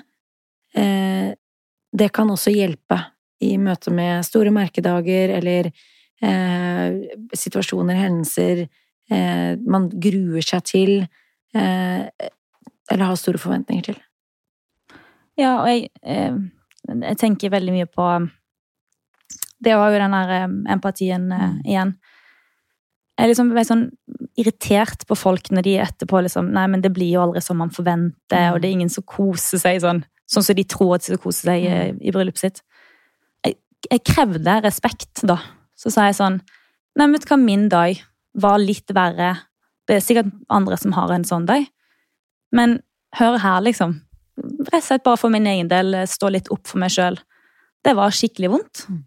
eh, 0.73 1.35
Det 1.93 2.07
kan 2.17 2.31
også 2.33 2.49
hjelpe 2.49 2.97
i 3.45 3.59
møte 3.61 3.93
med 3.93 4.25
store 4.25 4.51
merkedager 4.55 5.35
eller 5.37 5.69
eh, 5.69 6.97
situasjoner, 7.37 7.99
hendelser 8.01 8.65
eh, 8.65 9.53
man 9.61 9.91
gruer 9.93 10.43
seg 10.43 10.65
til, 10.67 10.95
eh, 11.55 12.31
eller 12.91 13.05
har 13.05 13.21
store 13.21 13.39
forventninger 13.43 13.93
til. 13.93 14.01
Ja, 15.41 15.57
og 15.61 15.69
jeg, 15.71 15.91
eh, 16.07 16.37
jeg 16.95 17.19
tenker 17.19 17.53
veldig 17.55 17.75
mye 17.75 17.91
på 17.91 18.07
Det 19.65 19.75
var 19.75 19.91
jo 19.91 20.03
den 20.03 20.15
der 20.15 20.35
eh, 20.37 20.51
empatien 20.75 21.31
eh, 21.33 21.47
mm. 21.51 21.63
igjen. 21.65 21.95
Jeg 23.19 23.31
liksom 23.31 23.51
ble 23.55 23.63
sånn 23.67 23.85
irritert 24.39 25.05
på 25.07 25.17
folk 25.19 25.51
når 25.55 25.67
de 25.67 25.75
etterpå 25.83 26.23
liksom 26.27 26.51
Nei, 26.55 26.67
men 26.71 26.83
det 26.83 26.91
blir 26.95 27.13
jo 27.15 27.23
aldri 27.23 27.43
som 27.45 27.61
man 27.63 27.71
forventer, 27.75 28.51
og 28.53 28.61
det 28.61 28.69
er 28.69 28.77
ingen 28.79 28.91
som 28.91 29.07
koser 29.07 29.63
seg 29.63 29.79
sånn, 29.85 30.03
sånn 30.31 30.47
som 30.47 30.59
de 30.59 30.67
tror 30.67 30.97
at 30.97 31.05
de 31.05 31.13
skal 31.13 31.23
kose 31.23 31.47
seg 31.47 31.67
i, 31.67 31.71
mm. 31.71 32.01
i 32.03 32.15
bryllupet 32.15 32.43
sitt. 32.43 32.65
Jeg, 33.47 33.59
jeg, 33.91 34.03
krevde 34.07 34.59
respekt, 34.65 35.23
da. 35.27 35.39
Så 35.79 35.95
sa 35.95 36.09
jeg 36.11 36.19
sånn 36.21 36.41
Nei, 36.95 37.09
vet 37.11 37.25
du 37.25 37.31
hva, 37.33 37.41
min 37.43 37.67
dag 37.67 37.99
var 38.39 38.61
litt 38.63 38.93
verre. 38.95 39.33
Det 39.83 39.97
er 39.97 40.03
sikkert 40.05 40.29
andre 40.47 40.77
som 40.79 40.93
har 40.95 41.11
en 41.11 41.25
sånn 41.27 41.47
dag. 41.49 41.65
Men 42.55 42.77
hør 43.19 43.41
her, 43.43 43.65
liksom 43.67 43.97
rett 44.37 44.81
og 44.81 44.87
slett 44.89 45.05
bare 45.07 45.21
for 45.21 45.33
min 45.33 45.47
egen 45.51 45.71
del 45.71 45.95
eh, 45.95 46.09
stå 46.11 46.31
litt 46.35 46.51
opp 46.55 46.67
for 46.71 46.83
meg 46.83 46.93
sjøl. 46.95 47.19
Det 47.85 47.95
var 47.97 48.15
skikkelig 48.15 48.51
vondt. 48.55 48.85
Mm. 48.89 49.01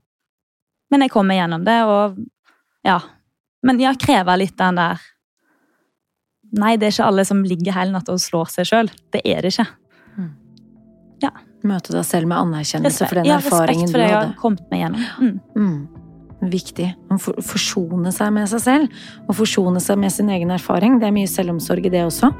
Men 0.93 1.03
jeg 1.03 1.13
kom 1.13 1.27
meg 1.27 1.41
gjennom 1.41 1.65
det, 1.67 1.77
og 1.83 2.19
ja. 2.87 2.97
Men 3.65 3.81
jeg 3.81 3.99
krever 3.99 4.39
litt 4.39 4.57
den 4.59 4.79
der 4.79 5.05
Nei, 6.57 6.77
det 6.79 6.87
er 6.87 6.93
ikke 6.93 7.07
alle 7.09 7.25
som 7.27 7.41
ligger 7.43 7.75
hele 7.75 7.91
natta 7.91 8.13
og 8.15 8.21
slår 8.23 8.47
seg 8.53 8.69
sjøl. 8.69 8.89
Det 9.11 9.19
er 9.27 9.43
det 9.43 9.49
ikke. 9.51 9.65
Mm. 10.15 10.29
Ja. 11.25 11.33
Møte 11.67 11.91
deg 11.91 12.05
selv 12.07 12.29
med 12.31 12.39
anerkjennelse 12.39 13.03
respekt, 13.03 13.11
for 13.11 13.19
den 13.19 13.27
ja, 13.27 13.39
erfaringen 13.41 13.91
du 13.91 13.97
hadde. 13.97 13.97
Ja, 13.97 13.97
respekt 13.97 13.97
for 13.97 13.99
det 13.99 14.07
jeg 14.07 14.21
har 14.21 14.35
kommet 14.39 14.69
meg 14.71 14.83
gjennom. 14.85 15.03
Mm. 15.19 15.65
Mm. 15.67 16.51
Viktig. 16.53 16.87
Å 17.11 17.17
forsone 17.19 18.13
seg 18.15 18.31
med 18.37 18.47
seg 18.53 18.63
selv, 18.63 19.03
og 19.25 19.39
forsone 19.41 19.83
seg 19.83 19.99
med 19.99 20.15
sin 20.15 20.31
egen 20.31 20.55
erfaring. 20.55 21.01
Det 21.01 21.09
er 21.09 21.17
mye 21.19 21.27
selvomsorg 21.27 21.89
i 21.89 21.91
det 21.97 22.05
også. 22.07 22.31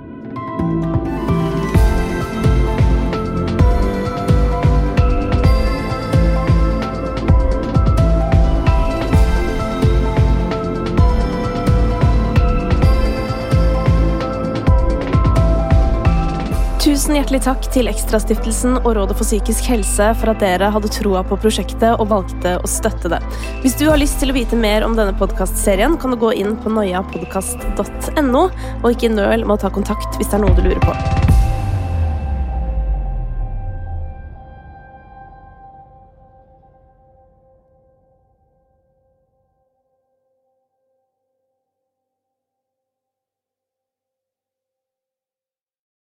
Tusen 17.07 17.21
hjertelig 17.21 17.39
takk 17.45 17.67
til 17.71 17.87
Ekstrastiftelsen 17.87 18.73
og 18.81 18.89
Rådet 18.97 19.15
for 19.15 19.23
psykisk 19.23 19.69
helse 19.71 20.09
for 20.19 20.33
at 20.33 20.41
dere 20.43 20.67
hadde 20.73 20.89
troa 20.91 21.21
på 21.23 21.37
prosjektet 21.39 22.01
og 22.03 22.09
valgte 22.11 22.57
å 22.59 22.67
støtte 22.67 23.07
det. 23.13 23.21
Hvis 23.63 23.77
du 23.79 23.85
har 23.87 24.01
lyst 24.01 24.19
til 24.19 24.33
å 24.33 24.35
vite 24.35 24.59
mer 24.59 24.83
om 24.83 24.97
denne 24.97 25.15
podkastserien, 25.15 25.95
kan 26.03 26.11
du 26.11 26.19
gå 26.19 26.33
inn 26.35 26.57
på 26.59 26.73
noiapodkast.no, 26.75 28.43
og 28.83 28.91
ikke 28.91 29.13
nøl 29.15 29.47
med 29.47 29.55
å 29.55 29.61
ta 29.63 29.71
kontakt 29.71 30.19
hvis 30.19 30.33
det 30.33 30.41
er 30.41 30.43
noe 30.49 30.59
du 30.59 30.67
lurer 30.67 30.83
på. 30.83 31.26